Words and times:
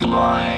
Blind. 0.00 0.49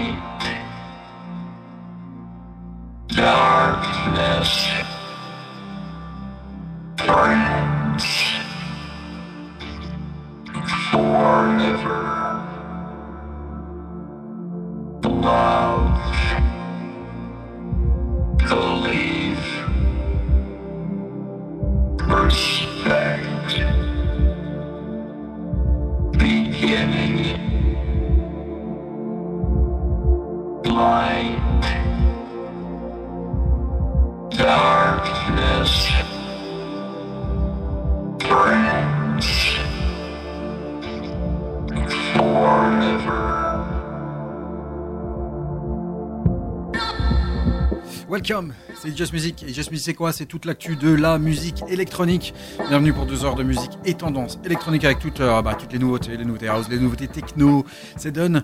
Welcome, 48.23 48.55
c'est 48.83 48.97
Just 48.97 49.12
Music. 49.12 49.44
Et 49.47 49.55
Just 49.55 49.70
Music, 49.70 49.84
c'est 49.84 49.94
quoi? 49.94 50.12
C'est 50.12 50.27
toute 50.27 50.44
l'actu 50.44 50.75
de 50.75 50.92
la 50.92 51.19
musique 51.19 51.62
électronique. 51.69 52.34
Bienvenue 52.69 52.92
pour 52.92 53.06
deux 53.06 53.25
heures 53.25 53.36
de 53.36 53.44
musique 53.44 53.70
et 53.84 53.94
tendance 53.94 54.41
électronique 54.44 54.84
avec 54.84 54.98
toutes, 54.98 55.20
euh, 55.20 55.41
bah, 55.41 55.56
les 55.70 55.78
nouveautés, 55.78 56.16
les 56.16 56.25
nouveautés 56.25 56.48
house, 56.48 56.66
les 56.69 56.80
nouveautés 56.80 57.06
techno. 57.06 57.64
C'est 57.97 58.10
done. 58.10 58.42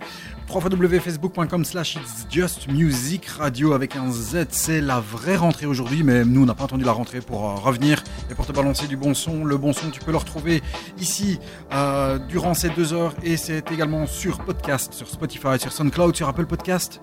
www.facebook.com 0.48 1.64
slash 1.64 1.96
It's 1.96 2.26
Just 2.30 2.68
Music 2.70 3.26
Radio 3.26 3.72
avec 3.72 3.96
un 3.96 4.12
Z. 4.12 4.46
C'est 4.50 4.80
la 4.80 5.00
vraie 5.00 5.36
rentrée 5.36 5.66
aujourd'hui, 5.66 6.04
mais 6.04 6.24
nous, 6.24 6.42
on 6.42 6.46
n'a 6.46 6.54
pas 6.54 6.64
entendu 6.64 6.84
la 6.84 6.92
rentrée 6.92 7.20
pour 7.20 7.44
euh, 7.44 7.54
revenir 7.54 8.04
et 8.30 8.34
pour 8.34 8.46
te 8.46 8.52
balancer 8.52 8.86
du 8.86 8.96
bon 8.96 9.14
son. 9.14 9.44
Le 9.44 9.56
bon 9.56 9.72
son, 9.72 9.90
tu 9.90 9.98
peux 9.98 10.12
le 10.12 10.18
retrouver 10.18 10.62
ici 11.00 11.40
euh, 11.72 12.18
durant 12.28 12.54
ces 12.54 12.68
deux 12.68 12.92
heures 12.92 13.14
et 13.24 13.36
c'est 13.36 13.72
également 13.72 14.06
sur 14.06 14.38
podcast, 14.38 14.94
sur 14.94 15.08
Spotify, 15.08 15.58
sur 15.58 15.72
SoundCloud, 15.72 16.14
sur 16.14 16.28
Apple 16.28 16.46
Podcast 16.46 17.00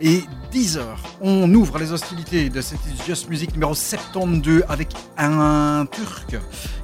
et 0.00 0.22
10 0.52 0.78
heures. 0.78 1.02
On 1.20 1.52
ouvre 1.52 1.78
les 1.78 1.92
hostilités 1.92 2.48
de 2.48 2.62
cette 2.62 2.77
Just 3.06 3.28
Music 3.28 3.52
numéro 3.52 3.74
72 3.74 4.64
avec 4.68 4.94
un 5.16 5.86
Turc 5.90 6.36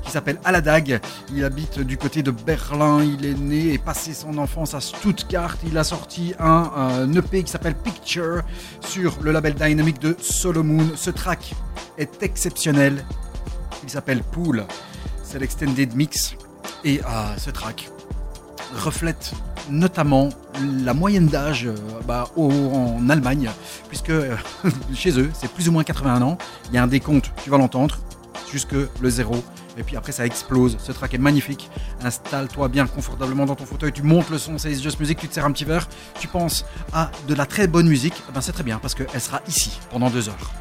qui 0.03 0.11
s'appelle 0.11 0.39
Aladag. 0.45 1.01
Il 1.33 1.45
habite 1.45 1.81
du 1.81 1.97
côté 1.97 2.23
de 2.23 2.31
Berlin. 2.31 3.03
Il 3.03 3.25
est 3.27 3.35
né 3.35 3.73
et 3.73 3.79
passé 3.79 4.15
son 4.15 4.39
enfance 4.39 4.75
à 4.75 4.81
Stuttgart. 4.81 5.57
Il 5.67 5.77
a 5.79 5.85
sorti 5.85 6.35
un, 6.39 7.13
EP 7.13 7.43
qui 7.43 7.51
s'appelle 7.51 7.75
Picture 7.75 8.43
sur 8.81 9.17
le 9.23 9.33
label 9.33 9.55
Dynamic 9.55 10.01
de 10.01 10.17
Solomon. 10.21 10.93
Ce 10.97 11.11
track 11.11 11.55
est 11.99 12.23
exceptionnel. 12.23 13.05
Il 13.83 13.91
s'appelle 13.91 14.23
Pool. 14.23 14.65
C'est 15.23 15.39
l'extended 15.39 15.95
mix. 15.95 16.37
Et 16.85 17.01
euh, 17.01 17.37
ce 17.39 17.51
track 17.51 17.91
reflète 18.75 19.33
notamment 19.71 20.29
la 20.85 20.95
moyenne 20.95 21.27
d'âge 21.27 21.67
euh, 21.67 21.75
bah, 22.07 22.29
en 22.37 23.09
Allemagne, 23.09 23.51
puisque 23.89 24.11
euh, 24.11 24.37
chez 24.95 25.19
eux, 25.19 25.31
c'est 25.35 25.51
plus 25.51 25.69
ou 25.69 25.73
moins 25.73 25.85
81 25.85 26.23
ans. 26.23 26.39
Il 26.69 26.75
y 26.75 26.79
a 26.79 26.83
un 26.83 26.87
décompte, 26.87 27.31
tu 27.43 27.51
vas 27.51 27.59
l'entendre, 27.59 27.99
jusque 28.53 28.75
le 28.75 29.11
zéro. 29.11 29.43
Et 29.77 29.83
puis 29.83 29.97
après, 29.97 30.13
ça 30.13 30.25
explose. 30.25 30.77
Ce 30.79 30.93
track 30.93 31.15
est 31.15 31.19
magnifique. 31.19 31.69
Installe-toi 32.05 32.69
bien 32.69 32.87
confortablement 32.87 33.45
dans 33.45 33.57
ton 33.57 33.67
fauteuil. 33.67 33.93
Tu 33.93 34.03
montes 34.03 34.31
le 34.31 34.39
son, 34.39 34.57
c'est 34.57 34.73
Just 34.75 35.01
Music. 35.01 35.19
Tu 35.19 35.27
te 35.27 35.35
sers 35.35 35.45
un 35.45 35.51
petit 35.51 35.65
verre. 35.65 35.89
Tu 36.21 36.29
penses 36.29 36.65
à 36.93 37.11
de 37.27 37.35
la 37.35 37.45
très 37.45 37.67
bonne 37.67 37.89
musique. 37.89 38.15
Eh 38.29 38.33
ben, 38.33 38.41
c'est 38.41 38.53
très 38.53 38.63
bien 38.63 38.79
parce 38.79 38.95
qu'elle 38.95 39.21
sera 39.21 39.41
ici 39.49 39.81
pendant 39.91 40.11
deux 40.11 40.29
heures. 40.29 40.53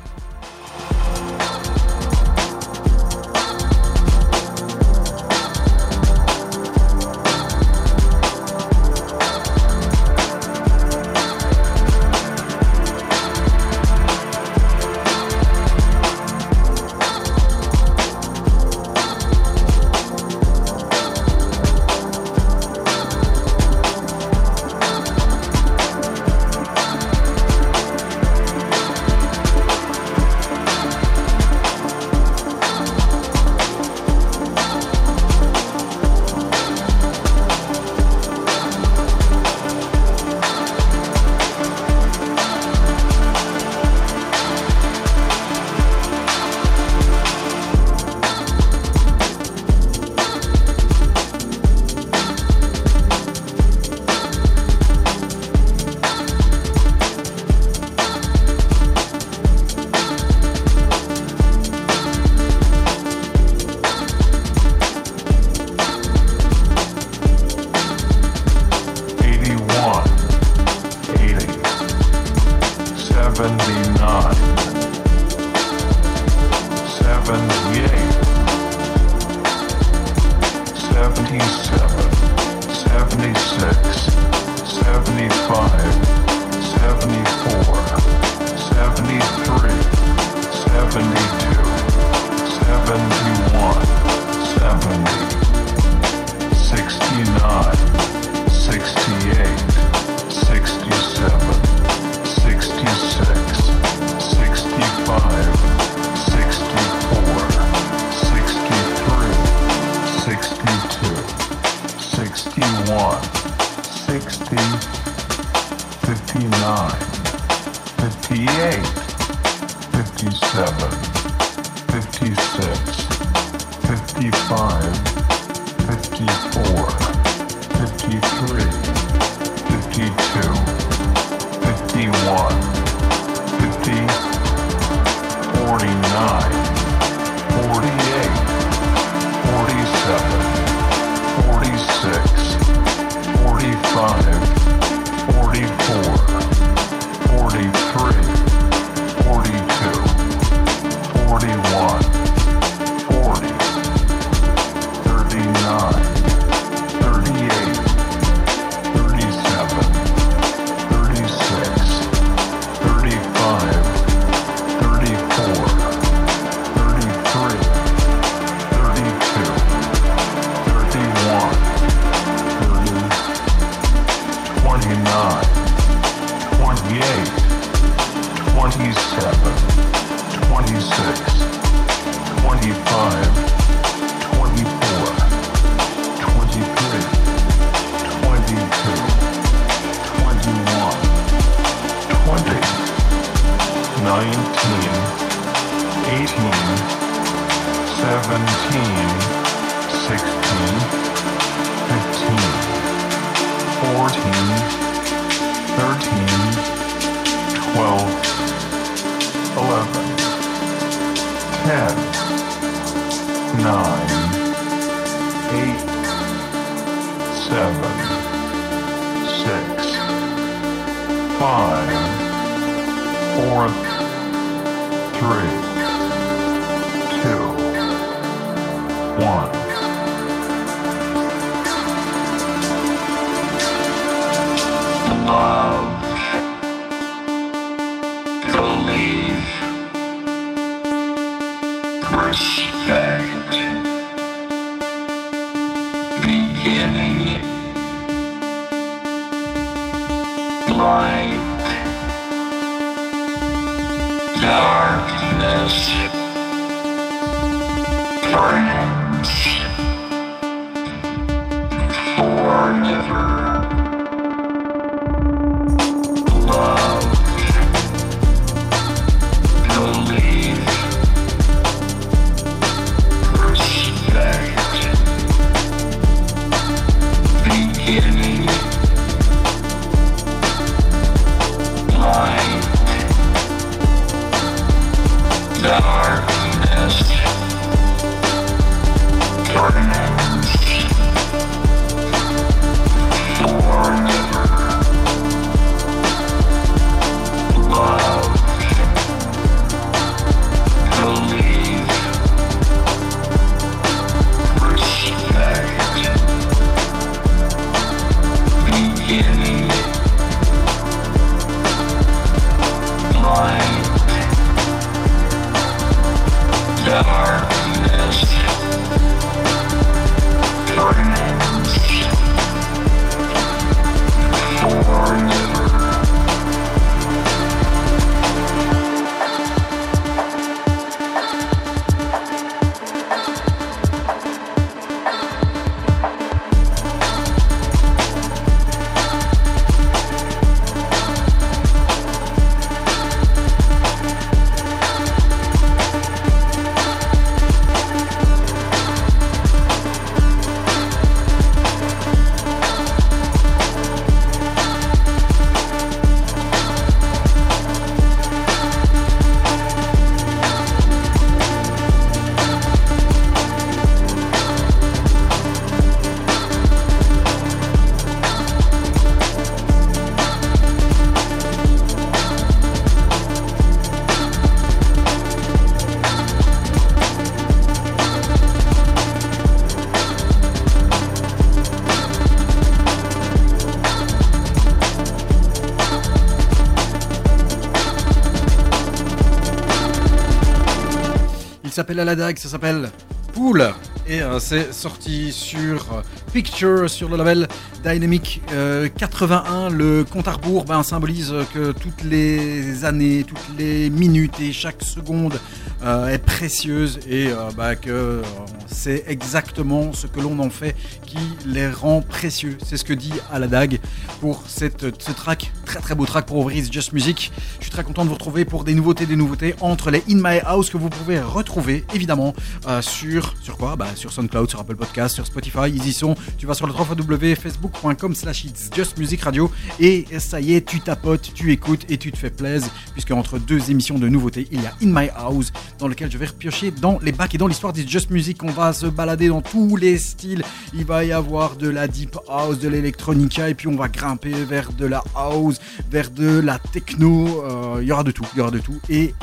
Il 391.94 391.98
s'appelle 391.98 392.10
Aladag, 392.10 392.38
ça 392.40 392.50
s'appelle 392.50 392.90
Pool. 393.36 393.72
Et 394.08 394.24
euh, 394.24 394.40
c'est 394.40 394.74
sorti 394.74 395.32
sur 395.32 395.94
euh, 395.94 396.02
Picture, 396.34 396.90
sur 396.90 397.08
le 397.08 397.18
label 397.18 397.48
Dynamic 397.86 398.42
euh, 398.52 398.90
81. 398.98 399.70
Le 399.70 400.04
compte 400.04 400.28
à 400.28 400.32
rebours 400.32 400.66
ben, 400.66 400.82
symbolise 400.82 401.32
que 401.54 401.72
toutes 401.72 402.04
les 402.04 402.84
années, 402.84 403.24
toutes 403.28 403.60
les 403.60 403.92
minutes 403.92 404.40
et 404.40 404.52
chaque 404.52 404.82
seconde 404.82 405.40
euh, 405.84 406.08
est 406.08 406.18
précieuse 406.18 407.00
et 407.10 407.28
euh, 407.28 407.52
bah, 407.58 407.76
que 407.76 407.90
euh, 407.90 408.22
c'est 408.68 409.04
exactement 409.08 409.92
ce 409.92 410.08
que 410.08 410.22
l'on 410.22 410.40
en 410.40 410.50
fait 410.50 410.78
qui 411.06 411.18
les 411.46 411.70
rend 411.70 412.02
précieux. 412.02 412.58
C'est 412.66 412.78
ce 412.78 412.86
que 412.86 412.94
dit 412.94 413.12
Aladag 413.34 413.80
pour 414.22 414.44
cette, 414.48 415.02
ce 415.02 415.12
track, 415.12 415.52
très 415.66 415.82
très 415.82 415.94
beau 415.94 416.06
track 416.06 416.26
pour 416.26 416.38
ouvrir 416.38 416.64
Just 416.72 416.94
Music. 416.94 417.34
Très 417.74 417.84
content 417.84 418.04
de 418.04 418.10
vous 418.10 418.14
retrouver 418.14 418.46
pour 418.46 418.64
des 418.64 418.76
nouveautés, 418.76 419.08
des 419.08 419.16
nouveautés 419.16 419.56
entre 419.60 419.90
les 419.90 420.04
In 420.08 420.18
My 420.18 420.38
House 420.46 420.70
que 420.70 420.78
vous 420.78 420.90
pouvez 420.90 421.20
retrouver 421.20 421.84
évidemment 421.96 422.36
euh, 422.68 422.84
sur 422.84 423.34
sur 423.42 423.58
quoi? 423.58 423.76
Bah, 423.76 423.88
Sur 423.96 424.14
SoundCloud, 424.14 424.48
sur 424.48 424.60
Apple 424.60 424.76
Podcast, 424.76 425.16
sur 425.16 425.26
Spotify. 425.26 425.70
Ils 425.70 425.88
y 425.88 425.92
sont. 425.92 426.16
Tu 426.38 426.46
vas 426.46 426.54
sur 426.54 426.68
le 426.68 426.74
www.facebook.com 426.74 428.14
slash 428.14 428.46
It's 428.46 428.70
Just 428.76 429.00
Music 429.00 429.22
Radio 429.24 429.50
et 429.80 430.06
ça 430.20 430.40
y 430.40 430.54
est, 430.54 430.64
tu 430.64 430.82
tapotes, 430.82 431.32
tu 431.34 431.52
écoutes 431.52 431.90
et 431.90 431.98
tu 431.98 432.12
te 432.12 432.18
fais 432.18 432.30
plaisir 432.30 432.70
puisque 432.92 433.10
entre 433.10 433.40
deux 433.40 433.72
émissions 433.72 433.98
de 433.98 434.08
nouveautés, 434.08 434.48
il 434.52 434.62
y 434.62 434.68
a 434.68 434.74
In 434.84 434.94
My 434.94 435.10
House 435.16 435.52
dans 435.84 435.90
lequel 435.90 436.10
je 436.10 436.18
vais 436.18 436.28
repiocher 436.28 436.72
dans 436.72 436.98
les 437.02 437.12
bacs 437.12 437.36
et 437.36 437.38
dans 437.38 437.48
l'histoire 437.48 437.74
d'It's 437.74 437.92
Just 437.92 438.10
Music. 438.10 438.42
On 438.42 438.52
va 438.52 438.72
se 438.72 438.86
balader 438.86 439.28
dans 439.28 439.42
tous 439.42 439.76
les 439.76 439.98
styles. 439.98 440.42
Il 440.74 440.86
va 440.86 441.04
y 441.04 441.12
avoir 441.12 441.58
de 441.58 441.68
la 441.68 441.90
deep 441.90 442.18
house, 442.30 442.58
de 442.58 442.70
l'électronica 442.70 443.50
et 443.50 443.54
puis 443.54 443.68
on 443.68 443.76
va 443.76 443.90
grimper 443.90 444.32
vers 444.32 444.72
de 444.72 444.86
la 444.86 445.04
house, 445.14 445.60
vers 445.92 446.10
de 446.10 446.40
la 446.40 446.58
techno. 446.58 447.44
Euh, 447.44 447.80
il 447.82 447.88
y 447.90 447.92
aura 447.92 448.06
de 448.06 448.12
tout, 448.12 448.26
il 448.34 448.38
y 448.38 448.42
aura 448.42 448.50
de 448.50 448.60
tout. 448.60 448.80
Et 448.88 449.14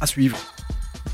à 0.00 0.06
suivre, 0.06 0.38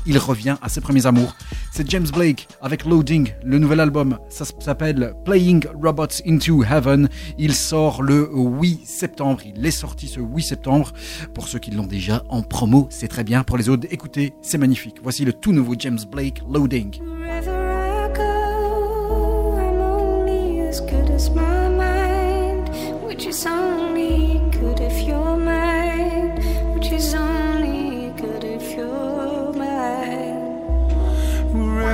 il 0.05 0.19
revient 0.19 0.55
à 0.61 0.69
ses 0.69 0.81
premiers 0.81 1.07
amours. 1.07 1.35
C'est 1.75 1.91
James 1.91 2.07
Blake 2.07 2.47
avec 2.61 2.85
Loading, 2.85 3.33
le 3.43 3.59
nouvel 3.59 3.81
album. 3.81 4.17
Ça 4.29 4.45
s'appelle 4.59 5.13
Playing 5.25 5.65
Robots 5.83 6.21
into 6.25 6.63
Heaven. 6.63 7.09
Il 7.37 7.53
sort 7.53 8.01
le 8.01 8.29
8 8.33 8.87
septembre. 8.87 9.41
Il 9.45 9.65
est 9.65 9.71
sorti 9.71 10.07
ce 10.07 10.21
8 10.21 10.41
septembre. 10.41 10.93
Pour 11.33 11.49
ceux 11.49 11.59
qui 11.59 11.71
l'ont 11.71 11.85
déjà 11.85 12.23
en 12.29 12.43
promo, 12.43 12.87
c'est 12.89 13.09
très 13.09 13.25
bien. 13.25 13.43
Pour 13.43 13.57
les 13.57 13.67
autres, 13.67 13.87
écoutez, 13.91 14.31
c'est 14.41 14.57
magnifique. 14.57 14.99
Voici 15.03 15.25
le 15.25 15.33
tout 15.33 15.51
nouveau 15.51 15.75
James 15.77 15.99
Blake 16.09 16.41
Loading. 16.49 16.97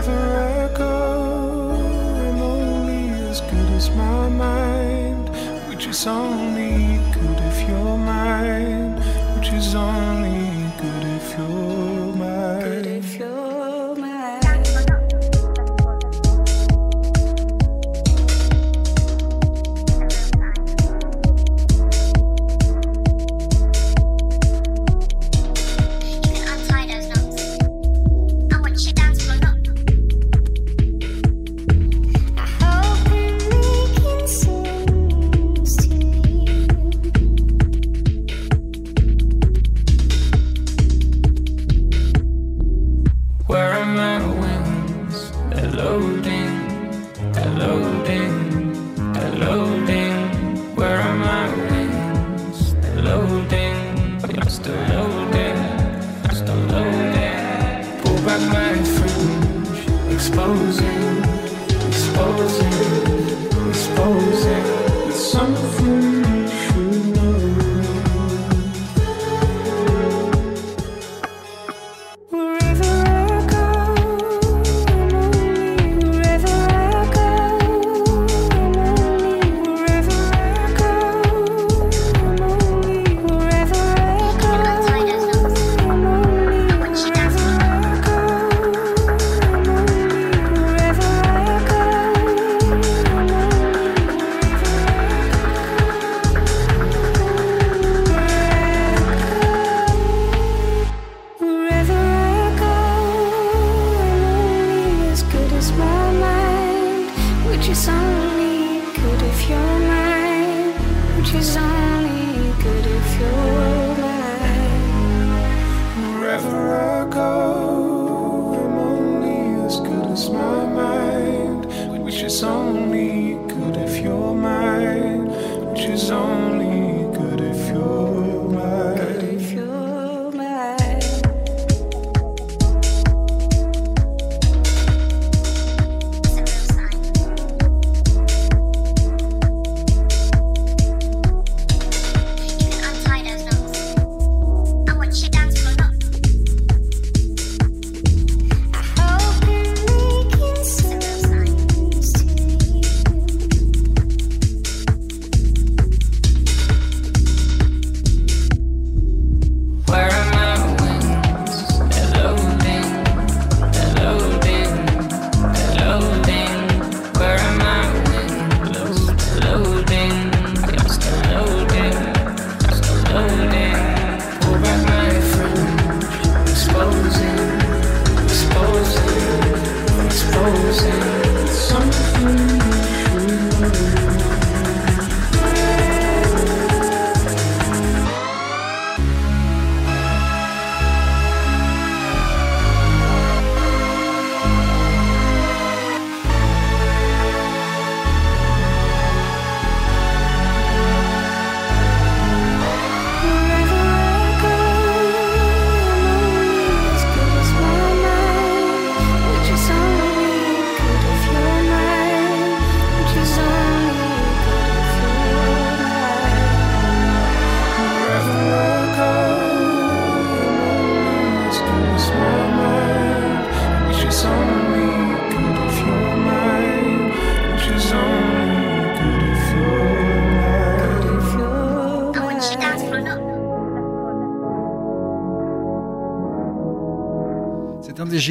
Wherever 0.01 0.71
I 0.73 0.77
go, 0.77 1.73
I'm 2.25 2.41
only 2.41 3.09
as 3.29 3.39
good 3.41 3.69
as 3.69 3.91
my 3.91 4.29
mind, 4.29 5.29
which 5.69 5.85
is 5.85 6.07
only 6.07 6.70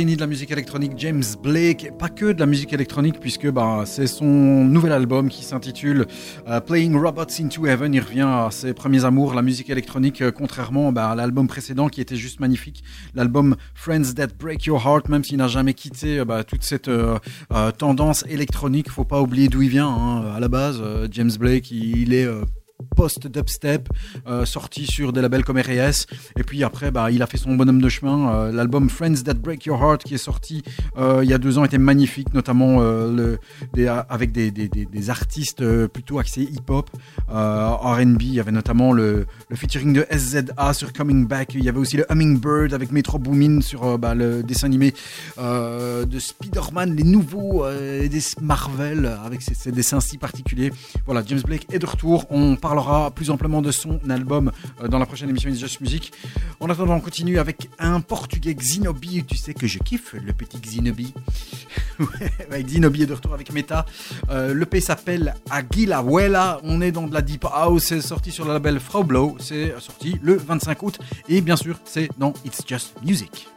Génies 0.01 0.17
de 0.17 0.21
la 0.23 0.27
musique 0.27 0.51
électronique, 0.51 0.93
James 0.97 1.23
Blake, 1.43 1.91
pas 1.99 2.09
que 2.09 2.33
de 2.33 2.41
la 2.41 2.47
musique 2.47 2.73
électronique, 2.73 3.21
puisque 3.21 3.51
bah, 3.51 3.83
c'est 3.85 4.07
son 4.07 4.25
nouvel 4.25 4.93
album 4.93 5.29
qui 5.29 5.45
s'intitule 5.45 6.07
euh, 6.49 6.59
Playing 6.59 6.97
Robots 6.97 7.27
into 7.39 7.67
Heaven. 7.67 7.93
Il 7.93 8.01
revient 8.01 8.23
à 8.23 8.49
ses 8.51 8.73
premiers 8.73 9.05
amours, 9.05 9.35
la 9.35 9.43
musique 9.43 9.69
électronique, 9.69 10.23
euh, 10.23 10.33
contrairement 10.33 10.91
bah, 10.91 11.11
à 11.11 11.15
l'album 11.15 11.49
précédent 11.49 11.91
qui 11.91 12.01
était 12.01 12.17
juste 12.17 12.41
magnifique, 12.41 12.83
l'album 13.15 13.57
Friends 13.75 14.15
That 14.17 14.29
Break 14.39 14.65
Your 14.65 14.81
Heart, 14.83 15.11
même 15.11 15.23
s'il 15.23 15.37
n'a 15.37 15.49
jamais 15.49 15.75
quitté 15.75 16.21
euh, 16.21 16.25
bah, 16.25 16.45
toute 16.45 16.63
cette 16.63 16.91
tendance 17.77 18.25
électronique. 18.27 18.89
Faut 18.89 19.05
pas 19.05 19.21
oublier 19.21 19.49
d'où 19.49 19.61
il 19.61 19.69
vient. 19.69 19.89
hein. 19.89 20.33
À 20.35 20.41
la 20.41 20.49
base, 20.49 20.83
James 21.11 21.33
Blake, 21.39 21.71
il, 21.71 21.99
il 21.99 22.15
est 22.15 22.27
post-dubstep, 22.97 23.89
euh, 24.27 24.45
sorti 24.45 24.87
sur 24.87 25.13
des 25.13 25.21
labels 25.21 25.45
comme 25.45 25.59
RS. 25.59 26.07
Et 26.39 26.43
puis 26.45 26.65
après, 26.65 26.91
bah, 26.91 27.11
il 27.11 27.23
a 27.23 27.27
fait 27.27 27.37
son 27.39 27.55
bonhomme 27.55 27.81
de 27.81 27.89
chemin. 27.89 28.33
Euh, 28.33 28.53
L'album 28.53 28.89
Friends 28.89 29.23
That 29.25 29.35
Break 29.35 29.67
Your 29.67 29.83
Heart, 29.83 30.05
qui 30.05 30.15
est 30.15 30.19
sorti 30.19 30.63
euh, 30.97 31.21
il 31.23 31.31
y 31.31 31.35
a 31.35 31.39
deux 31.39 31.59
ans, 31.59 31.65
était 31.65 31.79
magnifique, 31.79 32.33
notamment 32.35 32.79
euh, 32.81 33.39
le, 33.75 33.89
avec 34.09 34.33
des, 34.33 34.51
des- 34.51 35.11
artistes 35.11 35.65
plutôt 35.89 36.19
axés 36.19 36.43
hip-hop, 36.43 36.91
R&B. 37.29 38.23
Il 38.23 38.35
y 38.35 38.41
avait 38.41 38.53
notamment 38.53 38.93
le, 38.93 39.27
le 39.49 39.57
featuring 39.57 39.93
de 39.93 40.07
SZA 40.11 40.73
sur 40.75 40.93
Coming 40.93 41.27
Back. 41.27 41.55
Il 41.55 41.65
y 41.65 41.69
avait 41.69 41.79
aussi 41.79 41.97
le 41.97 42.05
Hummingbird 42.13 42.75
avec 42.75 42.93
Metro 42.93 43.19
Boomin 43.19 43.61
sur 43.61 43.99
bah, 43.99 44.15
le 44.15 44.43
dessin 44.43 44.67
animé 44.67 44.95
de 45.39 46.19
Spider-Man, 46.19 46.95
les 46.95 47.03
nouveaux 47.05 47.65
des 47.71 48.21
Marvel, 48.41 49.07
avec 49.25 49.43
ces, 49.43 49.73
dessins 49.73 50.01
si 50.01 50.19
particuliers. 50.19 50.73
Voilà, 51.07 51.23
James 51.27 51.41
Blake 51.45 51.67
est 51.73 51.79
de 51.79 51.87
retour. 51.87 52.27
On 52.31 52.57
parlera 52.71 53.11
plus 53.11 53.31
amplement 53.31 53.63
de 53.63 53.73
son 53.73 53.99
album 54.09 54.53
euh, 54.81 54.87
dans 54.87 55.01
la 55.01 55.07
prochaine 55.07 55.29
émission 55.29 55.51
It's 55.51 55.59
Just 55.59 55.81
Music. 55.81 56.13
En 56.61 56.71
attendant, 56.71 56.95
on 56.95 57.01
continue 57.01 57.41
avec 57.41 57.69
un 57.81 58.01
portugais 58.01 58.55
Xinobi. 58.55 59.25
Tu 59.25 59.37
sais 59.37 59.55
que 59.55 59.67
je 59.67 59.81
kiffe 59.81 60.13
le 60.13 60.33
petit 60.33 60.61
Xinobi. 60.61 61.13
Xinobi 62.53 63.03
est 63.03 63.07
de 63.07 63.15
retour 63.15 63.35
avec 63.35 63.53
Meta. 63.53 63.87
Euh, 64.31 64.55
le 64.55 64.67
P 64.67 64.81
s'appelle 64.81 65.35
Aguila 65.51 66.01
Huela. 66.01 66.61
On 66.63 66.81
est 66.81 66.93
dans 66.93 67.09
de 67.09 67.13
la 67.13 67.23
Deep 67.23 67.45
House. 67.53 67.87
C'est 67.87 68.01
sorti 68.03 68.31
sur 68.31 68.45
le 68.45 68.53
label 68.53 68.79
Frau 68.79 69.03
Blow. 69.03 69.37
C'est 69.41 69.75
sorti 69.81 70.21
le 70.23 70.37
25 70.37 70.81
août. 70.85 71.01
Et 71.29 71.41
bien 71.41 71.57
sûr, 71.57 71.77
c'est 71.85 72.09
dans 72.19 72.33
It's 72.45 72.63
Just 72.65 72.95
Music. 73.05 73.49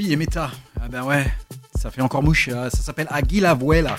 Et 0.00 0.16
Meta. 0.16 0.50
Ah 0.80 0.88
ben 0.90 1.02
ouais, 1.04 1.26
ça 1.78 1.90
fait 1.90 2.00
encore 2.00 2.22
mouche. 2.22 2.48
hein. 2.48 2.68
Ça 2.70 2.82
s'appelle 2.82 3.06
Aguila 3.10 3.54
Vuela. 3.54 3.96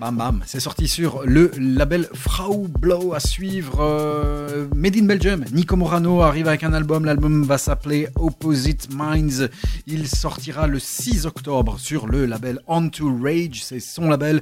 Bam 0.00 0.16
bam, 0.16 0.42
c'est 0.46 0.58
sorti 0.58 0.88
sur 0.88 1.22
le 1.24 1.52
label 1.58 2.08
Frau 2.12 2.66
Blow 2.68 3.12
à 3.14 3.20
suivre. 3.20 3.78
euh, 3.80 4.66
Made 4.74 4.96
in 4.96 5.04
Belgium, 5.04 5.44
Nico 5.52 5.76
Morano 5.76 6.22
arrive 6.22 6.48
avec 6.48 6.64
un 6.64 6.72
album. 6.72 7.04
L'album 7.04 7.44
va 7.44 7.56
s'appeler 7.58 8.08
Opposite 8.16 8.88
Minds. 8.92 9.48
Il 9.86 10.08
sortira 10.08 10.66
le 10.66 10.78
6 10.80 11.26
octobre 11.26 11.78
sur 11.78 12.06
le 12.08 12.26
label 12.26 12.58
On 12.66 12.88
to 12.88 13.16
Rage, 13.22 13.62
c'est 13.64 13.78
son 13.80 14.08
label. 14.08 14.40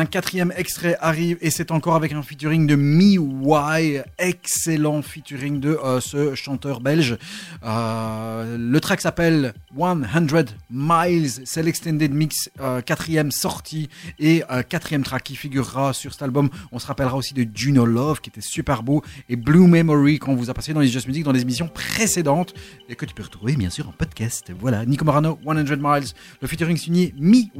Un 0.00 0.06
quatrième 0.06 0.50
extrait 0.56 0.96
arrive 1.02 1.36
et 1.42 1.50
c'est 1.50 1.70
encore 1.70 1.94
avec 1.94 2.12
un 2.12 2.22
featuring 2.22 2.66
de 2.66 2.74
Me 2.74 4.02
Excellent 4.18 5.02
featuring 5.02 5.60
de 5.60 5.78
euh, 5.84 6.00
ce 6.00 6.34
chanteur 6.34 6.80
belge. 6.80 7.18
Euh, 7.62 8.56
le 8.58 8.80
track 8.80 9.02
s'appelle 9.02 9.52
100 9.78 10.56
Miles. 10.70 11.42
C'est 11.44 11.62
l'extended 11.62 12.14
mix, 12.14 12.48
euh, 12.60 12.80
quatrième 12.80 13.30
sortie 13.30 13.90
et 14.18 14.42
quatrième 14.70 15.02
track 15.02 15.22
qui 15.22 15.36
figurera 15.36 15.92
sur 15.92 16.14
cet 16.14 16.22
album. 16.22 16.48
On 16.72 16.78
se 16.78 16.86
rappellera 16.86 17.18
aussi 17.18 17.34
de 17.34 17.46
Juno 17.54 17.84
Love 17.84 18.22
qui 18.22 18.30
était 18.30 18.40
super 18.40 18.82
beau 18.82 19.02
et 19.28 19.36
Blue 19.36 19.66
Memory 19.66 20.18
qu'on 20.18 20.34
vous 20.34 20.48
a 20.48 20.54
passé 20.54 20.72
dans 20.72 20.80
les 20.80 20.88
Just 20.88 21.08
Music 21.08 21.24
dans 21.24 21.32
les 21.32 21.42
émissions 21.42 21.68
précédentes 21.68 22.54
et 22.88 22.94
que 22.94 23.04
tu 23.04 23.12
peux 23.12 23.22
retrouver 23.24 23.54
bien 23.54 23.68
sûr 23.68 23.86
en 23.86 23.92
podcast. 23.92 24.50
Voilà, 24.58 24.86
Nico 24.86 25.04
Morano, 25.04 25.38
100 25.44 25.76
Miles. 25.76 26.08
Le 26.40 26.48
featuring 26.48 26.78
signé 26.78 27.14
Me 27.18 27.50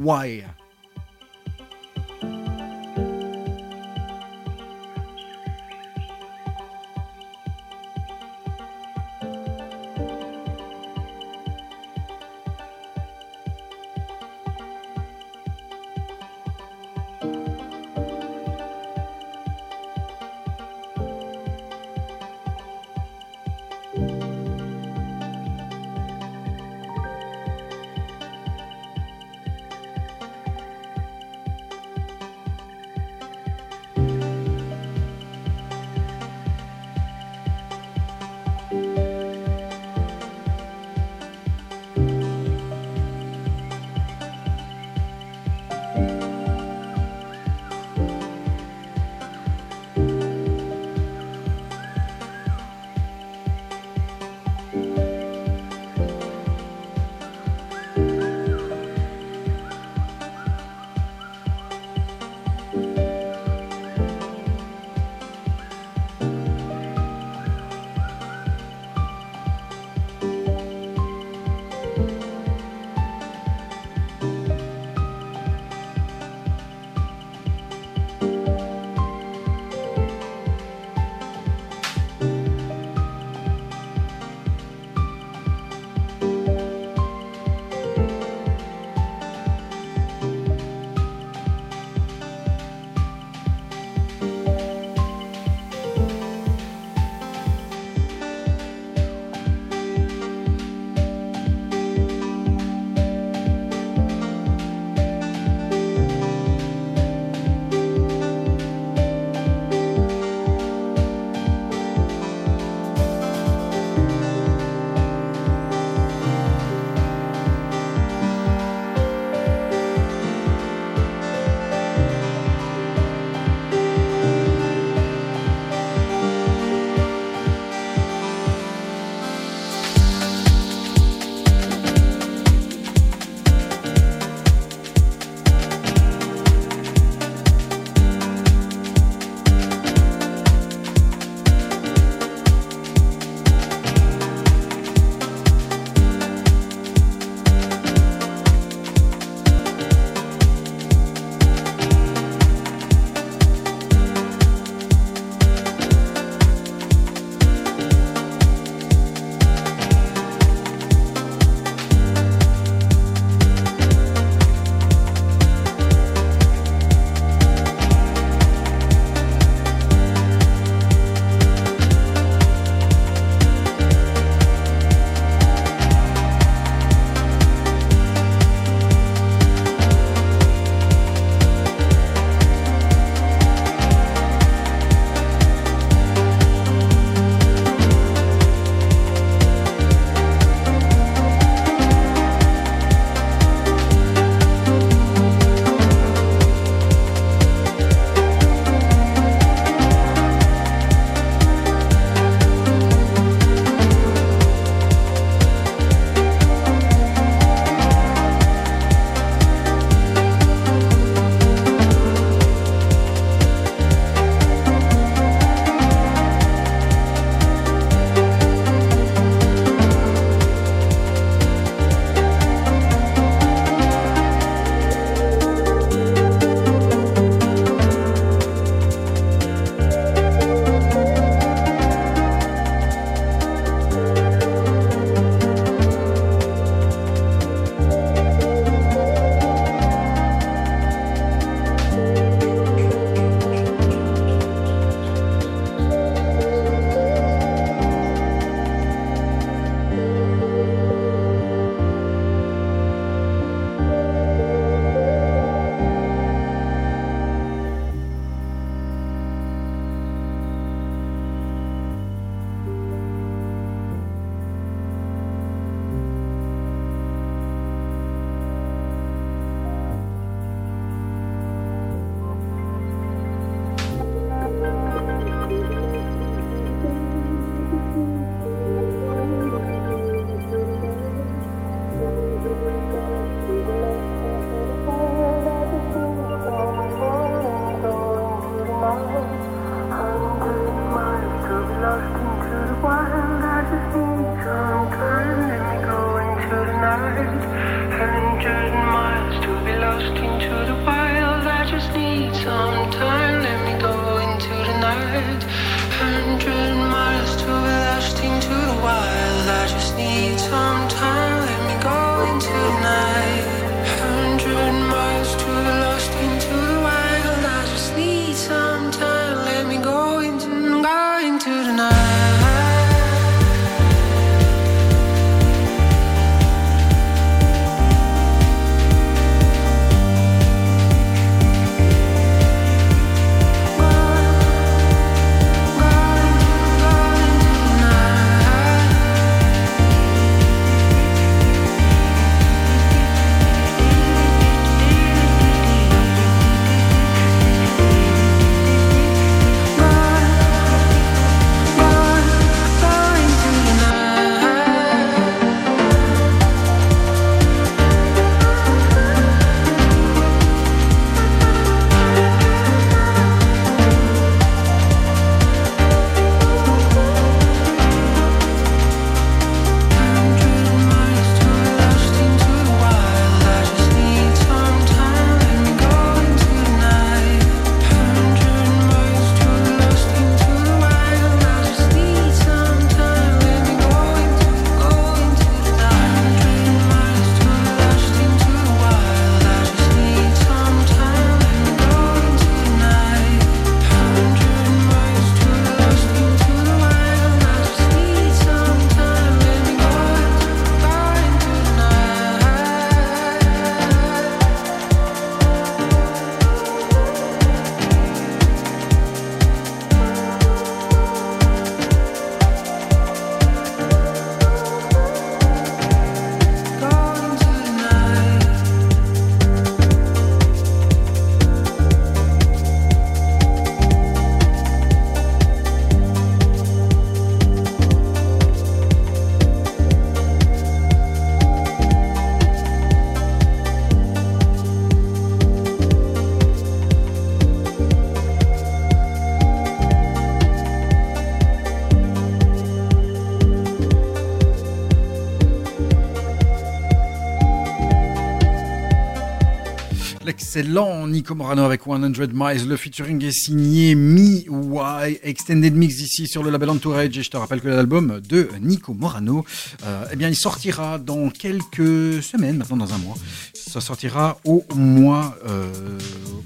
L'excellent 450.53 451.07
Nico 451.07 451.33
Morano 451.33 451.63
avec 451.63 451.83
100 451.83 451.99
Miles. 452.33 452.67
Le 452.67 452.75
featuring 452.75 453.23
est 453.23 453.31
signé 453.31 453.95
Me 453.95 454.43
Why 454.49 455.17
Extended 455.23 455.73
Mix 455.73 456.01
ici 456.01 456.27
sur 456.27 456.43
le 456.43 456.49
label 456.49 456.71
Entourage. 456.71 457.17
Et 457.17 457.23
je 457.23 457.29
te 457.29 457.37
rappelle 457.37 457.61
que 457.61 457.69
l'album 457.69 458.19
de 458.27 458.49
Nico 458.59 458.93
Morano, 458.93 459.45
euh, 459.85 460.03
eh 460.11 460.15
bien, 460.17 460.27
il 460.27 460.35
sortira 460.35 460.97
dans 460.99 461.29
quelques 461.29 462.21
semaines, 462.21 462.57
maintenant 462.57 462.75
dans 462.75 462.93
un 462.93 462.97
mois. 462.97 463.15
Ça 463.53 463.79
sortira 463.79 464.39
au 464.43 464.65
mois, 464.75 465.37
euh, 465.47 465.71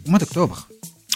au 0.05 0.09
mois 0.11 0.19
d'octobre. 0.19 0.67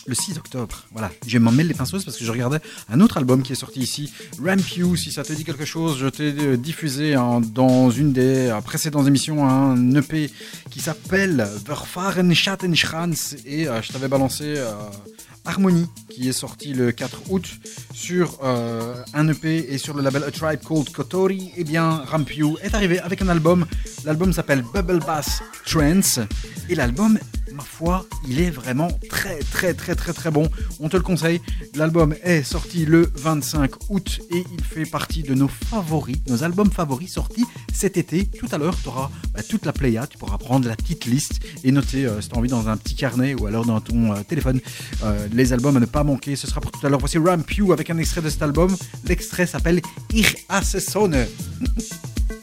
Le 0.10 0.16
6 0.16 0.40
octobre, 0.40 0.86
voilà. 0.92 1.12
Je 1.28 1.38
m'en 1.38 1.52
mêle 1.52 1.68
les 1.68 1.76
pinceaux 1.76 2.00
parce 2.04 2.18
que 2.18 2.26
je 2.26 2.32
regardais 2.32 2.58
un 2.92 3.00
autre 3.00 3.18
album 3.18 3.44
qui 3.44 3.52
est 3.52 3.56
sorti 3.56 3.80
ici, 3.80 4.12
Ramp 4.44 4.58
You, 4.76 4.96
si 4.96 5.12
ça 5.12 5.24
te 5.24 5.32
dit 5.34 5.44
quelque 5.44 5.66
chose, 5.66 6.00
je 6.00 6.08
t'ai 6.08 6.34
euh, 6.36 6.58
diffusé 6.58 7.14
dans 7.14 7.92
une 7.92 8.12
des 8.12 8.48
euh, 8.48 8.60
précédentes 8.62 9.06
émissions 9.06 9.48
un 9.48 9.94
EP 9.94 10.32
qui 10.72 10.80
s'appelle 10.80 11.48
Verfahren 11.64 12.34
Schattenschranz 12.34 13.36
et 13.46 13.68
euh, 13.68 13.84
je 13.84 13.92
t'avais 13.92 14.08
balancé 14.08 14.56
euh, 14.58 14.72
Harmony 15.46 15.86
qui 16.10 16.28
est 16.28 16.34
sorti 16.34 16.74
le 16.74 16.92
4 16.92 17.30
août 17.30 17.48
sur 17.94 18.40
un 18.44 19.28
EP 19.28 19.72
et 19.72 19.78
sur 19.78 19.96
le 19.96 20.02
label 20.02 20.24
A 20.24 20.32
Tribe 20.32 20.62
Called 20.68 20.90
Kotori. 20.92 21.52
Et 21.56 21.64
bien, 21.64 22.04
Ramp 22.08 22.26
est 22.64 22.74
arrivé 22.74 23.00
avec 23.00 23.22
un 23.22 23.30
album. 23.30 23.66
L'album 24.06 24.34
s'appelle 24.34 24.64
Bubble 24.74 25.00
Bass 25.06 25.44
Trance 25.66 26.20
et 26.68 26.74
l'album 26.74 27.20
ma 27.60 28.06
il 28.28 28.40
est 28.40 28.50
vraiment 28.50 28.90
très 29.10 29.40
très 29.40 29.74
très 29.74 29.96
très 29.96 30.14
très 30.14 30.32
bon. 30.32 30.50
On 30.80 30.90
te 30.90 30.98
le 30.98 31.04
conseille. 31.04 31.42
L'album 31.76 32.16
est 32.24 32.44
sorti 32.44 32.86
le 32.86 33.12
25 33.16 33.72
août 33.90 34.20
et 34.32 34.44
il 34.52 34.64
fait 34.64 34.86
partie 34.86 35.24
de 35.24 35.34
nos 35.34 35.48
favoris, 35.48 36.18
nos 36.28 36.44
albums 36.44 36.72
favoris 36.72 37.12
sortis 37.12 37.46
cet 37.74 37.98
été. 37.98 38.26
Tout 38.26 38.48
à 38.52 38.58
l'heure, 38.58 38.76
tu 38.82 38.90
auras 38.90 39.10
bah, 39.34 39.42
toute 39.48 39.66
la 39.66 39.74
playa, 39.74 40.08
tu 40.08 40.18
pourras 40.18 40.38
prendre 40.38 40.68
la 40.68 40.76
petite 40.76 41.06
liste 41.06 41.40
et 41.64 41.72
noter 41.72 42.06
euh, 42.06 42.22
si 42.22 42.30
tu 42.30 42.36
as 42.36 42.38
envie 42.38 42.50
dans 42.50 42.68
un 42.68 42.78
petit 42.78 42.96
carnet 42.96 43.34
ou 43.34 43.48
alors 43.48 43.66
dans 43.66 43.80
ton 43.82 44.14
euh, 44.14 44.24
téléphone 44.28 44.60
euh, 45.04 45.28
les 45.32 45.54
albums 45.54 45.78
à 45.78 45.80
ne 45.80 45.86
pas 45.86 46.04
manquer. 46.04 46.36
Ce 46.36 46.48
sera 46.48 46.62
pour 46.62 46.72
tout 46.72 46.86
à 46.86 46.90
l'heure. 46.90 47.00
Voici 47.00 47.18
Ramp 47.18 47.44
You 47.58 47.74
avec 47.74 47.90
un 47.90 47.98
extrait 47.98 48.22
de 48.22 48.30
cet 48.30 48.42
album. 48.42 48.76
L'extrait 49.06 49.46
s'appelle 49.46 49.82
Ich 50.14 50.46
hasse 50.50 50.78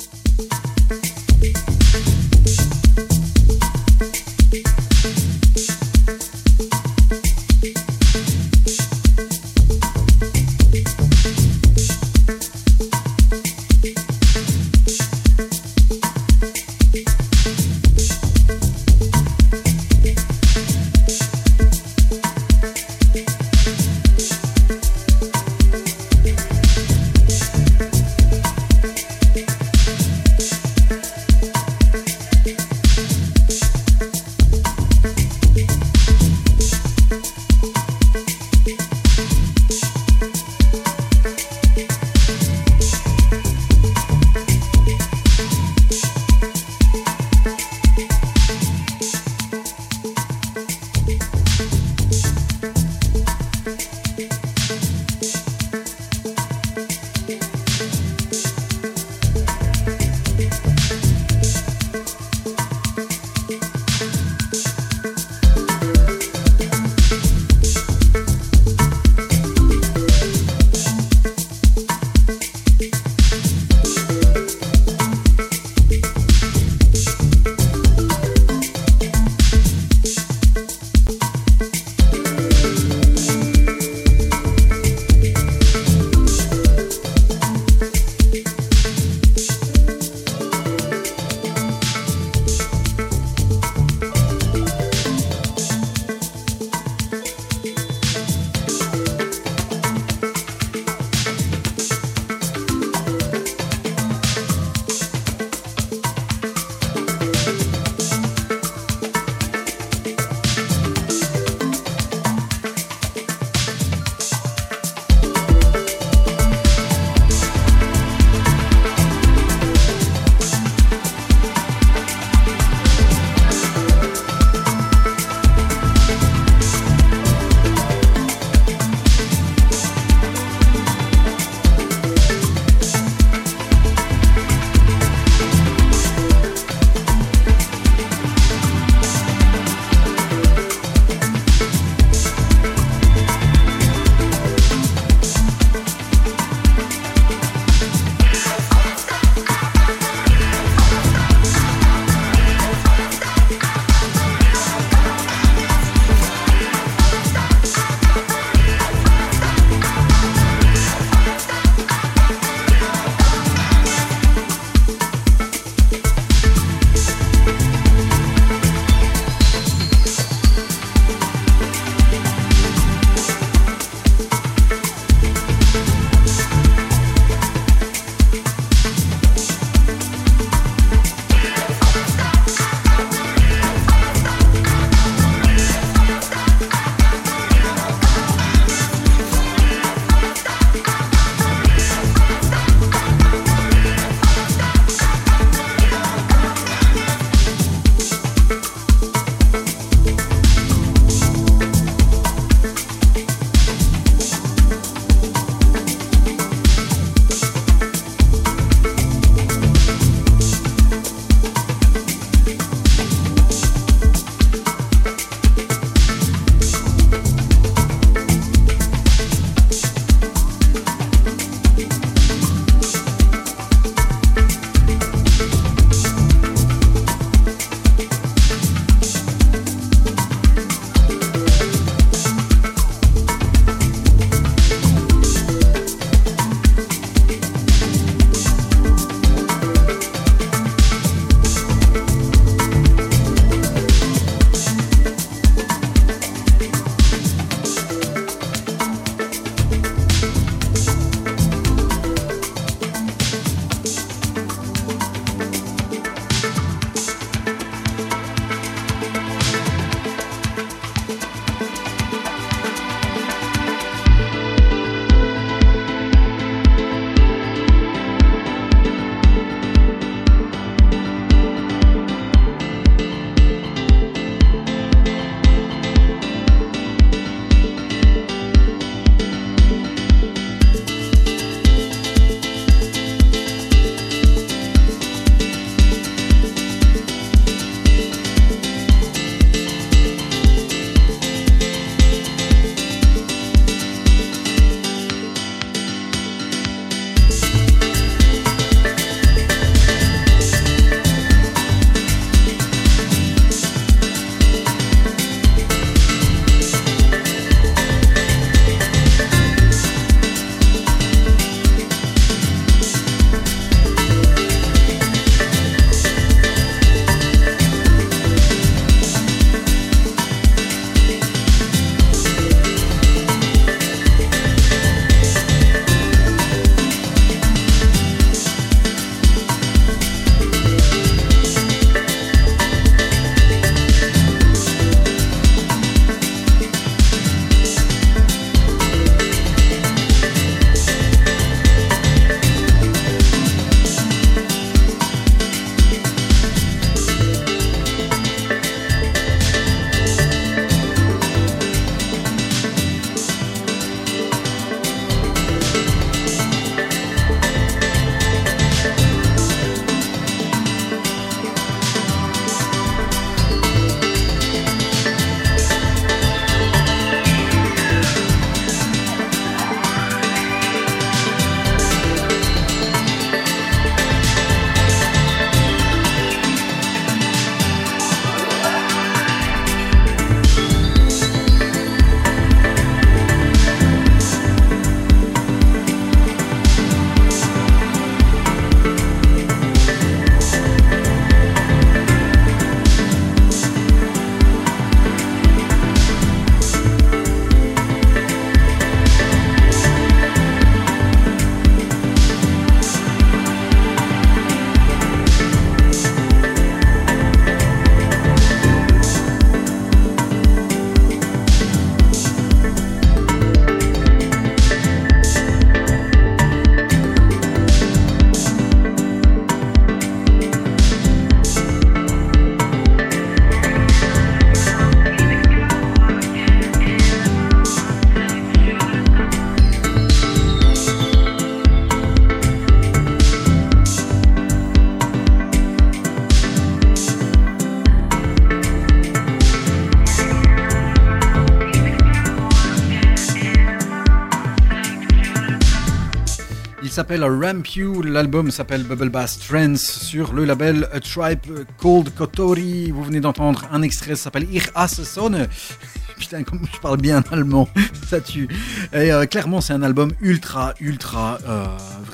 s'appelle 447.06 447.24
Ramp 447.24 447.62
You, 447.76 448.02
l'album 448.02 448.50
s'appelle 448.50 448.82
Bubble 448.82 449.10
Bass 449.10 449.38
Trance 449.38 449.80
sur 449.80 450.32
le 450.32 450.44
label 450.44 450.88
A 450.92 450.98
Tribe 450.98 451.38
Called 451.80 452.12
Kotori. 452.12 452.90
Vous 452.90 453.04
venez 453.04 453.20
d'entendre 453.20 453.62
un 453.70 453.82
extrait, 453.82 454.16
ça 454.16 454.24
s'appelle 454.24 454.48
hasse 454.74 455.04
Sonne. 455.04 455.46
Putain, 456.18 456.42
comme 456.42 456.66
je 456.74 456.80
parle 456.80 456.96
bien 456.96 457.22
allemand, 457.30 457.68
ça 458.08 458.20
tue. 458.20 458.48
Et 458.92 459.12
euh, 459.12 459.24
clairement, 459.26 459.60
c'est 459.60 459.72
un 459.72 459.84
album 459.84 460.10
ultra, 460.20 460.74
ultra, 460.80 461.38
euh, 461.46 461.66